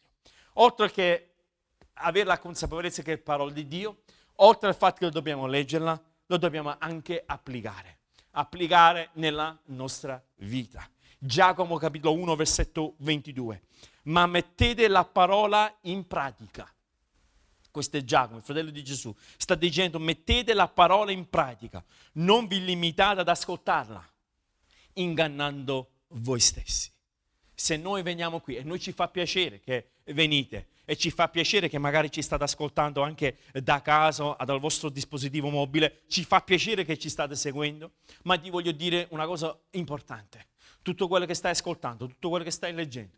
Oltre 0.55 0.93
che 0.93 1.31
avere 1.95 2.27
la 2.27 2.39
consapevolezza 2.39 3.03
che 3.03 3.15
è 3.15 3.19
parola 3.19 3.51
di 3.51 3.67
Dio, 3.67 4.03
oltre 4.37 4.69
al 4.69 4.77
fatto 4.77 5.05
che 5.05 5.11
dobbiamo 5.11 5.49
leggerla, 5.49 6.01
lo 6.27 6.37
dobbiamo 6.37 6.77
anche 6.79 7.21
applicare. 7.27 7.99
Applicare 8.31 9.11
nella 9.15 9.59
nostra 9.65 10.23
vita. 10.37 10.89
Giacomo 11.19 11.79
capitolo 11.79 12.15
1 12.15 12.37
versetto 12.37 12.95
22. 12.99 13.63
Ma 14.05 14.27
mettete 14.27 14.87
la 14.87 15.05
parola 15.05 15.75
in 15.83 16.07
pratica. 16.07 16.71
Questo 17.71 17.97
è 17.97 18.05
Giacomo, 18.05 18.39
il 18.39 18.45
fratello 18.45 18.71
di 18.71 18.85
Gesù. 18.85 19.15
Sta 19.37 19.55
dicendo 19.55 19.99
mettete 19.99 20.53
la 20.53 20.69
parola 20.69 21.11
in 21.11 21.29
pratica. 21.29 21.83
Non 22.13 22.47
vi 22.47 22.63
limitate 22.63 23.21
ad 23.21 23.29
ascoltarla, 23.29 24.07
ingannando 24.95 25.91
voi 26.09 26.41
stessi. 26.41 26.91
Se 27.55 27.77
noi 27.77 28.03
veniamo 28.03 28.41
qui 28.41 28.57
e 28.57 28.63
noi 28.63 28.79
ci 28.79 28.93
fa 28.93 29.09
piacere 29.09 29.61
che 29.61 29.93
venite 30.05 30.69
e 30.85 30.97
ci 30.97 31.11
fa 31.11 31.29
piacere 31.29 31.69
che 31.69 31.79
magari 31.79 32.11
ci 32.11 32.21
state 32.21 32.45
ascoltando 32.45 33.03
anche 33.03 33.39
da 33.55 33.81
casa, 33.81 34.37
dal 34.45 34.61
vostro 34.61 34.91
dispositivo 34.91 35.49
mobile, 35.49 36.03
ci 36.09 36.25
fa 36.25 36.43
piacere 36.43 36.85
che 36.85 36.99
ci 36.99 37.09
state 37.09 37.35
seguendo, 37.35 37.93
ma 38.25 38.39
ti 38.39 38.51
voglio 38.51 38.73
dire 38.73 39.07
una 39.11 39.27
cosa 39.27 39.59
importante 39.71 40.49
tutto 40.87 41.09
quello 41.09 41.27
che 41.27 41.35
stai 41.35 41.51
ascoltando, 41.51 42.07
tutto 42.07 42.29
quello 42.29 42.45
che 42.45 42.53
stai 42.53 42.73
leggendo. 42.73 43.17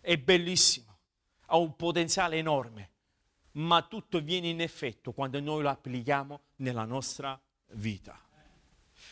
È 0.00 0.16
bellissimo, 0.16 0.96
ha 1.46 1.56
un 1.56 1.74
potenziale 1.74 2.36
enorme, 2.36 2.90
ma 3.54 3.82
tutto 3.82 4.20
viene 4.20 4.46
in 4.46 4.60
effetto 4.60 5.10
quando 5.10 5.40
noi 5.40 5.60
lo 5.62 5.70
applichiamo 5.70 6.40
nella 6.58 6.84
nostra 6.84 7.38
vita. 7.72 8.16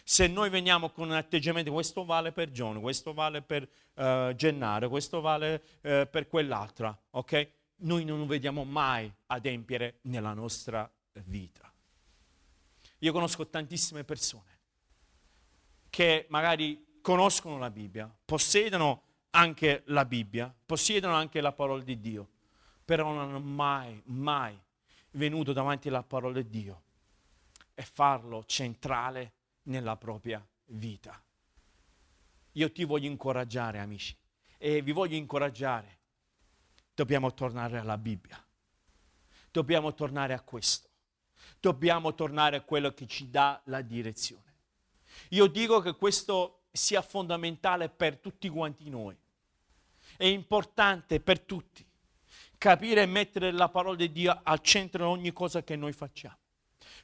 Se 0.05 0.29
noi 0.29 0.49
veniamo 0.49 0.91
con 0.91 1.09
un 1.09 1.17
atteggiamento, 1.17 1.73
questo 1.73 2.05
vale 2.05 2.31
per 2.31 2.53
John, 2.53 2.81
questo 2.81 3.13
vale 3.13 3.43
per 3.43 3.69
uh, 3.95 4.33
Gennaro, 4.33 4.89
questo 4.89 5.21
vale 5.21 5.65
uh, 5.81 6.09
per 6.09 6.29
quell'altra, 6.29 6.97
ok? 7.11 7.51
Noi 7.79 8.05
non 8.05 8.25
vediamo 8.29 8.63
mai 8.63 9.13
adempiere 9.27 9.99
nella 10.03 10.35
nostra 10.35 10.89
vita. 11.25 11.69
Io 12.99 13.13
conosco 13.13 13.49
tantissime 13.49 14.05
persone 14.05 14.57
che 15.91 16.27
magari 16.29 16.87
conoscono 17.09 17.57
la 17.57 17.71
Bibbia, 17.71 18.15
possiedono 18.23 19.03
anche 19.31 19.83
la 19.87 20.05
Bibbia, 20.05 20.55
possiedono 20.67 21.15
anche 21.15 21.41
la 21.41 21.53
parola 21.53 21.83
di 21.83 21.99
Dio, 21.99 22.29
però 22.85 23.05
non 23.05 23.21
hanno 23.21 23.41
mai, 23.41 23.99
mai 24.09 24.55
venuto 25.13 25.55
davanti 25.55 25.89
alla 25.89 26.03
parola 26.03 26.35
di 26.35 26.51
Dio 26.51 26.83
e 27.73 27.83
farlo 27.83 28.45
centrale 28.45 29.33
nella 29.63 29.97
propria 29.97 30.47
vita. 30.67 31.19
Io 32.53 32.71
ti 32.73 32.85
voglio 32.85 33.07
incoraggiare, 33.07 33.79
amici, 33.79 34.15
e 34.59 34.83
vi 34.83 34.93
voglio 34.93 35.17
incoraggiare. 35.17 36.01
Dobbiamo 36.95 37.33
tornare 37.33 37.79
alla 37.79 37.97
Bibbia. 37.97 38.39
Dobbiamo 39.51 39.95
tornare 39.95 40.35
a 40.35 40.43
questo. 40.43 40.91
Dobbiamo 41.59 42.15
tornare 42.15 42.57
a 42.57 42.61
quello 42.61 42.93
che 42.93 43.07
ci 43.07 43.31
dà 43.31 43.63
la 43.65 43.81
direzione. 43.81 44.57
Io 45.31 45.47
dico 45.47 45.81
che 45.81 45.97
questo 45.97 46.58
sia 46.79 47.03
fondamentale 47.03 47.89
per 47.89 48.17
tutti 48.19 48.49
quanti 48.49 48.89
noi. 48.89 49.17
È 50.17 50.25
importante 50.25 51.21
per 51.21 51.41
tutti 51.41 51.85
capire 52.57 53.03
e 53.03 53.07
mettere 53.07 53.53
la 53.53 53.69
parola 53.69 53.97
di 53.97 54.11
Dio 54.11 54.41
al 54.43 54.61
centro 54.61 55.05
di 55.05 55.11
ogni 55.11 55.33
cosa 55.33 55.63
che 55.63 55.77
noi 55.77 55.93
facciamo. 55.93 56.37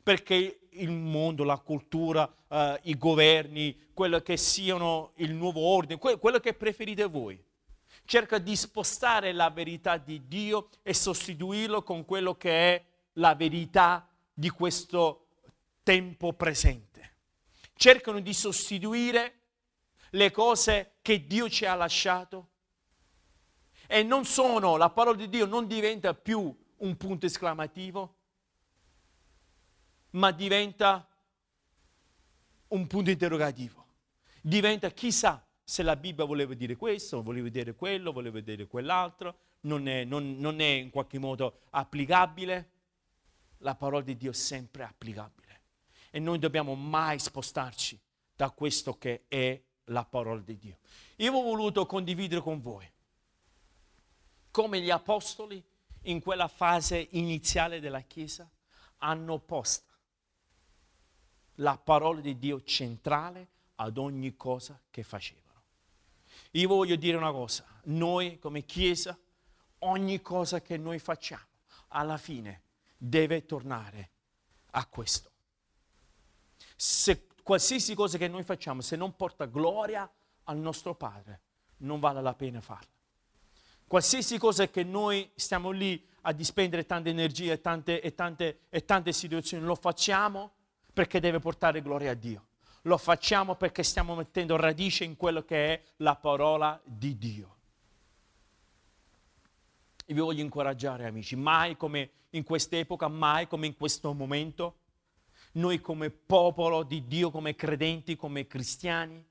Perché 0.02 0.60
il 0.70 0.90
mondo, 0.90 1.44
la 1.44 1.58
cultura, 1.58 2.30
uh, 2.48 2.76
i 2.82 2.96
governi, 2.96 3.88
quello 3.94 4.20
che 4.20 4.36
siano 4.36 5.12
il 5.16 5.32
nuovo 5.32 5.60
ordine, 5.60 5.98
quello 5.98 6.40
che 6.40 6.54
preferite 6.54 7.06
voi, 7.06 7.42
cerca 8.04 8.38
di 8.38 8.54
spostare 8.54 9.32
la 9.32 9.50
verità 9.50 9.96
di 9.96 10.26
Dio 10.26 10.68
e 10.82 10.92
sostituirlo 10.92 11.82
con 11.82 12.04
quello 12.04 12.34
che 12.34 12.74
è 12.74 12.84
la 13.14 13.34
verità 13.34 14.06
di 14.32 14.50
questo 14.50 15.26
tempo 15.82 16.32
presente. 16.32 17.12
Cercano 17.74 18.20
di 18.20 18.34
sostituire 18.34 19.43
le 20.14 20.30
cose 20.30 20.96
che 21.02 21.26
Dio 21.26 21.48
ci 21.48 21.64
ha 21.64 21.74
lasciato. 21.74 22.50
E 23.86 24.02
non 24.02 24.24
sono, 24.24 24.76
la 24.76 24.90
parola 24.90 25.16
di 25.16 25.28
Dio 25.28 25.46
non 25.46 25.66
diventa 25.66 26.14
più 26.14 26.56
un 26.78 26.96
punto 26.96 27.26
esclamativo, 27.26 28.16
ma 30.10 30.30
diventa 30.30 31.06
un 32.68 32.86
punto 32.86 33.10
interrogativo. 33.10 33.82
Diventa 34.40 34.90
chissà 34.90 35.46
se 35.62 35.82
la 35.82 35.96
Bibbia 35.96 36.24
voleva 36.24 36.54
dire 36.54 36.76
questo, 36.76 37.22
voleva 37.22 37.48
dire 37.48 37.74
quello, 37.74 38.12
voleva 38.12 38.40
dire 38.40 38.66
quell'altro, 38.66 39.38
non 39.60 39.88
è, 39.88 40.04
non, 40.04 40.36
non 40.38 40.60
è 40.60 40.66
in 40.66 40.90
qualche 40.90 41.18
modo 41.18 41.60
applicabile. 41.70 42.70
La 43.58 43.74
parola 43.74 44.02
di 44.02 44.16
Dio 44.16 44.30
è 44.30 44.34
sempre 44.34 44.84
applicabile. 44.84 45.62
E 46.10 46.18
noi 46.20 46.38
dobbiamo 46.38 46.74
mai 46.74 47.18
spostarci 47.18 48.00
da 48.36 48.50
questo 48.50 48.98
che 48.98 49.24
è 49.28 49.60
la 49.86 50.04
parola 50.04 50.40
di 50.40 50.56
Dio. 50.56 50.78
Io 51.16 51.32
ho 51.32 51.42
voluto 51.42 51.86
condividere 51.86 52.40
con 52.40 52.60
voi 52.60 52.90
come 54.54 54.80
gli 54.80 54.90
apostoli 54.90 55.60
in 56.02 56.20
quella 56.20 56.46
fase 56.46 57.08
iniziale 57.10 57.80
della 57.80 58.02
Chiesa 58.02 58.48
hanno 58.98 59.40
posto 59.40 59.92
la 61.56 61.76
parola 61.76 62.20
di 62.20 62.38
Dio 62.38 62.62
centrale 62.62 63.48
ad 63.76 63.98
ogni 63.98 64.36
cosa 64.36 64.80
che 64.90 65.02
facevano. 65.02 65.62
Io 66.52 66.68
voglio 66.68 66.94
dire 66.94 67.16
una 67.16 67.32
cosa, 67.32 67.64
noi 67.84 68.38
come 68.38 68.64
Chiesa, 68.64 69.18
ogni 69.80 70.20
cosa 70.22 70.60
che 70.62 70.76
noi 70.76 71.00
facciamo, 71.00 71.46
alla 71.88 72.16
fine 72.16 72.62
deve 72.96 73.46
tornare 73.46 74.10
a 74.70 74.86
questo. 74.86 75.32
Se 76.76 77.26
qualsiasi 77.44 77.94
cosa 77.94 78.18
che 78.18 78.26
noi 78.26 78.42
facciamo, 78.42 78.80
se 78.80 78.96
non 78.96 79.14
porta 79.14 79.44
gloria 79.44 80.10
al 80.44 80.58
nostro 80.58 80.94
Padre, 80.94 81.40
non 81.78 82.00
vale 82.00 82.20
la 82.20 82.34
pena 82.34 82.60
farla. 82.60 82.90
Qualsiasi 83.86 84.38
cosa 84.38 84.66
che 84.68 84.82
noi 84.82 85.30
stiamo 85.36 85.70
lì 85.70 86.04
a 86.22 86.32
dispendere 86.32 86.86
tante 86.86 87.10
energie 87.10 87.52
e 87.52 87.60
tante, 87.60 88.00
e 88.00 88.14
tante, 88.14 88.60
e 88.70 88.84
tante 88.84 89.12
situazioni, 89.12 89.62
lo 89.64 89.74
facciamo 89.74 90.52
perché 90.92 91.20
deve 91.20 91.38
portare 91.38 91.82
gloria 91.82 92.12
a 92.12 92.14
Dio. 92.14 92.46
Lo 92.82 92.96
facciamo 92.96 93.56
perché 93.56 93.82
stiamo 93.82 94.14
mettendo 94.14 94.56
radice 94.56 95.04
in 95.04 95.16
quello 95.16 95.44
che 95.44 95.74
è 95.74 95.82
la 95.98 96.16
parola 96.16 96.80
di 96.82 97.16
Dio. 97.18 97.56
E 100.06 100.12
vi 100.12 100.20
voglio 100.20 100.42
incoraggiare, 100.42 101.06
amici, 101.06 101.36
mai 101.36 101.76
come 101.76 102.10
in 102.30 102.42
quest'epoca, 102.42 103.08
mai 103.08 103.46
come 103.46 103.66
in 103.66 103.76
questo 103.76 104.12
momento, 104.12 104.76
noi 105.54 105.80
come 105.80 106.10
popolo 106.10 106.82
di 106.82 107.06
Dio, 107.06 107.30
come 107.30 107.54
credenti, 107.54 108.16
come 108.16 108.46
cristiani, 108.46 109.24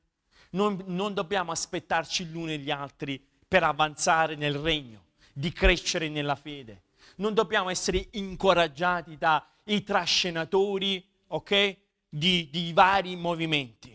non, 0.51 0.81
non 0.87 1.13
dobbiamo 1.13 1.51
aspettarci 1.51 2.25
gli 2.25 2.35
uni 2.35 2.53
e 2.53 2.57
gli 2.57 2.71
altri 2.71 3.23
per 3.47 3.63
avanzare 3.63 4.35
nel 4.35 4.55
regno, 4.55 5.05
di 5.33 5.51
crescere 5.51 6.09
nella 6.09 6.35
fede. 6.35 6.83
Non 7.17 7.33
dobbiamo 7.33 7.69
essere 7.69 8.07
incoraggiati 8.11 9.17
dai 9.17 9.83
trascenatori, 9.83 11.05
ok? 11.27 11.77
Di, 12.09 12.49
di 12.51 12.71
vari 12.73 13.15
movimenti. 13.15 13.91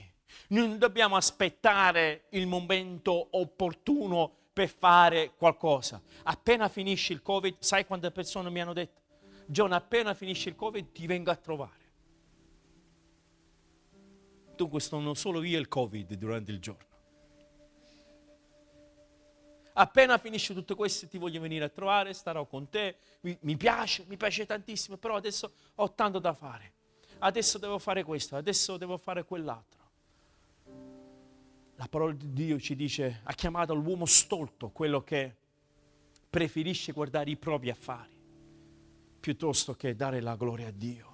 Non 0.48 0.78
dobbiamo 0.78 1.16
aspettare 1.16 2.24
il 2.30 2.46
momento 2.46 3.28
opportuno 3.32 4.32
per 4.52 4.68
fare 4.68 5.32
qualcosa. 5.36 6.02
Appena 6.24 6.68
finisce 6.68 7.12
il 7.12 7.22
Covid, 7.22 7.56
sai 7.60 7.86
quante 7.86 8.10
persone 8.10 8.50
mi 8.50 8.60
hanno 8.60 8.72
detto? 8.72 9.00
John, 9.46 9.72
appena 9.72 10.14
finisce 10.14 10.48
il 10.48 10.56
Covid 10.56 10.92
ti 10.92 11.06
vengo 11.06 11.30
a 11.30 11.36
trovare. 11.36 11.87
Dunque 14.58 14.80
sono 14.80 15.14
solo 15.14 15.40
io 15.44 15.56
il 15.60 15.68
Covid 15.68 16.14
durante 16.14 16.50
il 16.50 16.58
giorno. 16.58 16.86
appena 19.74 20.18
finisce 20.18 20.54
tutto 20.54 20.74
questo 20.74 21.06
ti 21.06 21.18
voglio 21.18 21.40
venire 21.40 21.64
a 21.64 21.68
trovare, 21.68 22.12
starò 22.12 22.44
con 22.46 22.68
te, 22.68 22.96
mi, 23.20 23.38
mi 23.42 23.56
piace, 23.56 24.04
mi 24.08 24.16
piace 24.16 24.44
tantissimo, 24.44 24.96
però 24.96 25.14
adesso 25.14 25.52
ho 25.76 25.92
tanto 25.94 26.18
da 26.18 26.32
fare, 26.32 26.72
adesso 27.18 27.58
devo 27.58 27.78
fare 27.78 28.02
questo, 28.02 28.34
adesso 28.34 28.76
devo 28.76 28.98
fare 28.98 29.24
quell'altro. 29.24 29.76
La 31.76 31.86
parola 31.88 32.12
di 32.12 32.32
Dio 32.32 32.58
ci 32.58 32.74
dice, 32.74 33.20
ha 33.22 33.32
chiamato 33.34 33.72
l'uomo 33.72 34.04
stolto, 34.04 34.70
quello 34.70 35.04
che 35.04 35.36
preferisce 36.28 36.90
guardare 36.90 37.30
i 37.30 37.36
propri 37.36 37.70
affari, 37.70 38.18
piuttosto 39.20 39.74
che 39.74 39.94
dare 39.94 40.20
la 40.20 40.34
gloria 40.34 40.66
a 40.66 40.72
Dio, 40.72 41.06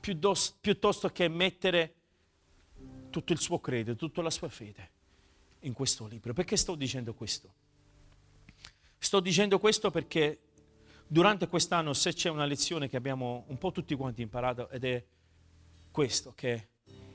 piuttosto 0.00 1.10
che 1.10 1.28
mettere 1.28 1.97
tutto 3.10 3.32
il 3.32 3.38
suo 3.38 3.58
credo, 3.60 3.96
tutta 3.96 4.22
la 4.22 4.30
sua 4.30 4.48
fede 4.48 4.90
in 5.60 5.72
questo 5.72 6.06
libro. 6.06 6.32
Perché 6.32 6.56
sto 6.56 6.74
dicendo 6.74 7.14
questo? 7.14 7.54
Sto 8.98 9.20
dicendo 9.20 9.58
questo 9.58 9.90
perché 9.90 10.40
durante 11.06 11.48
quest'anno, 11.48 11.92
se 11.94 12.12
c'è 12.12 12.28
una 12.28 12.44
lezione 12.44 12.88
che 12.88 12.96
abbiamo 12.96 13.44
un 13.48 13.58
po' 13.58 13.72
tutti 13.72 13.94
quanti 13.94 14.22
imparato, 14.22 14.68
ed 14.70 14.84
è 14.84 15.04
questo, 15.90 16.32
che 16.34 16.68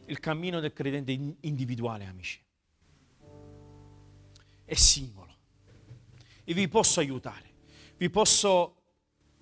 il 0.05 0.19
cammino 0.19 0.59
del 0.59 0.73
credente 0.73 1.11
individuale, 1.11 2.05
amici. 2.05 2.41
È 4.65 4.73
singolo. 4.73 5.31
E 6.43 6.53
vi 6.53 6.67
posso 6.67 6.99
aiutare, 6.99 7.53
vi 7.97 8.09
posso 8.09 8.81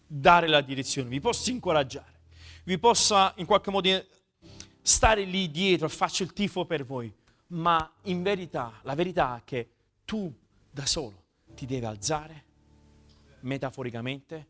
dare 0.05 0.47
la 0.47 0.61
direzione, 0.61 1.09
vi 1.09 1.19
posso 1.19 1.49
incoraggiare, 1.49 2.21
vi 2.65 2.77
posso 2.77 3.33
in 3.37 3.45
qualche 3.45 3.71
modo 3.71 4.05
stare 4.81 5.23
lì 5.23 5.49
dietro, 5.49 5.87
faccio 5.89 6.23
il 6.23 6.33
tifo 6.33 6.65
per 6.65 6.83
voi, 6.83 7.13
ma 7.47 7.91
in 8.03 8.23
verità, 8.23 8.79
la 8.83 8.95
verità 8.95 9.37
è 9.37 9.41
che 9.43 9.69
tu 10.05 10.33
da 10.69 10.85
solo 10.85 11.23
ti 11.53 11.65
devi 11.65 11.85
alzare, 11.85 12.45
metaforicamente, 13.41 14.47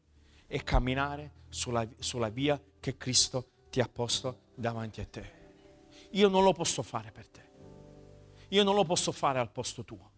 e 0.48 0.64
camminare 0.64 1.32
sulla, 1.50 1.88
sulla 1.98 2.30
via 2.30 2.62
che 2.80 2.98
Cristo 2.98 3.50
ti 3.70 3.80
ha 3.80 3.88
posto 3.88 4.48
davanti 4.56 5.00
a 5.02 5.06
te. 5.06 5.40
Io 6.12 6.28
non 6.28 6.44
lo 6.44 6.52
posso 6.52 6.84
fare 6.84 7.12
per 7.12 7.28
te. 7.28 7.50
Io 8.50 8.64
non 8.64 8.76
lo 8.76 8.84
posso 8.84 9.14
fare 9.14 9.40
al 9.40 9.50
posto 9.50 9.86
tuo. 9.86 10.12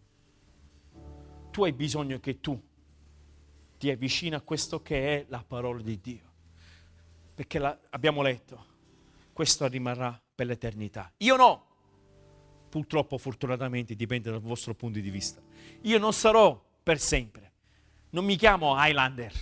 Tu 1.52 1.62
hai 1.62 1.72
bisogno 1.72 2.18
che 2.18 2.40
tu 2.40 2.60
ti 3.78 3.90
avvicini 3.90 4.34
a 4.34 4.40
questo 4.40 4.82
che 4.82 5.20
è 5.20 5.26
la 5.28 5.44
parola 5.46 5.80
di 5.82 6.00
Dio. 6.00 6.32
Perché 7.32 7.60
la, 7.60 7.78
abbiamo 7.90 8.22
letto, 8.22 8.66
questo 9.34 9.66
rimarrà 9.66 10.18
per 10.34 10.46
l'eternità. 10.46 11.12
Io 11.18 11.36
no. 11.36 11.66
Purtroppo, 12.70 13.18
fortunatamente, 13.18 13.94
dipende 13.94 14.30
dal 14.30 14.40
vostro 14.40 14.74
punto 14.74 14.98
di 14.98 15.10
vista. 15.10 15.42
Io 15.82 15.98
non 15.98 16.12
sarò 16.12 16.58
per 16.82 16.98
sempre. 16.98 17.52
Non 18.10 18.24
mi 18.24 18.36
chiamo 18.36 18.74
Highlander. 18.76 19.32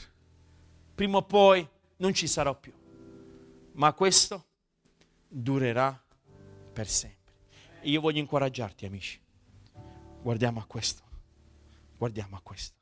Prima 0.94 1.18
o 1.18 1.22
poi 1.22 1.66
non 1.98 2.12
ci 2.14 2.26
sarò 2.26 2.58
più. 2.58 2.72
Ma 3.74 3.92
questo 3.92 4.46
durerà 5.28 6.02
per 6.72 6.88
sempre. 6.88 7.32
E 7.80 7.90
io 7.90 8.00
voglio 8.00 8.18
incoraggiarti, 8.18 8.86
amici. 8.86 9.20
Guardiamo 10.22 10.60
a 10.60 10.64
questo. 10.64 11.02
Guardiamo 11.96 12.36
a 12.36 12.40
questo. 12.42 12.81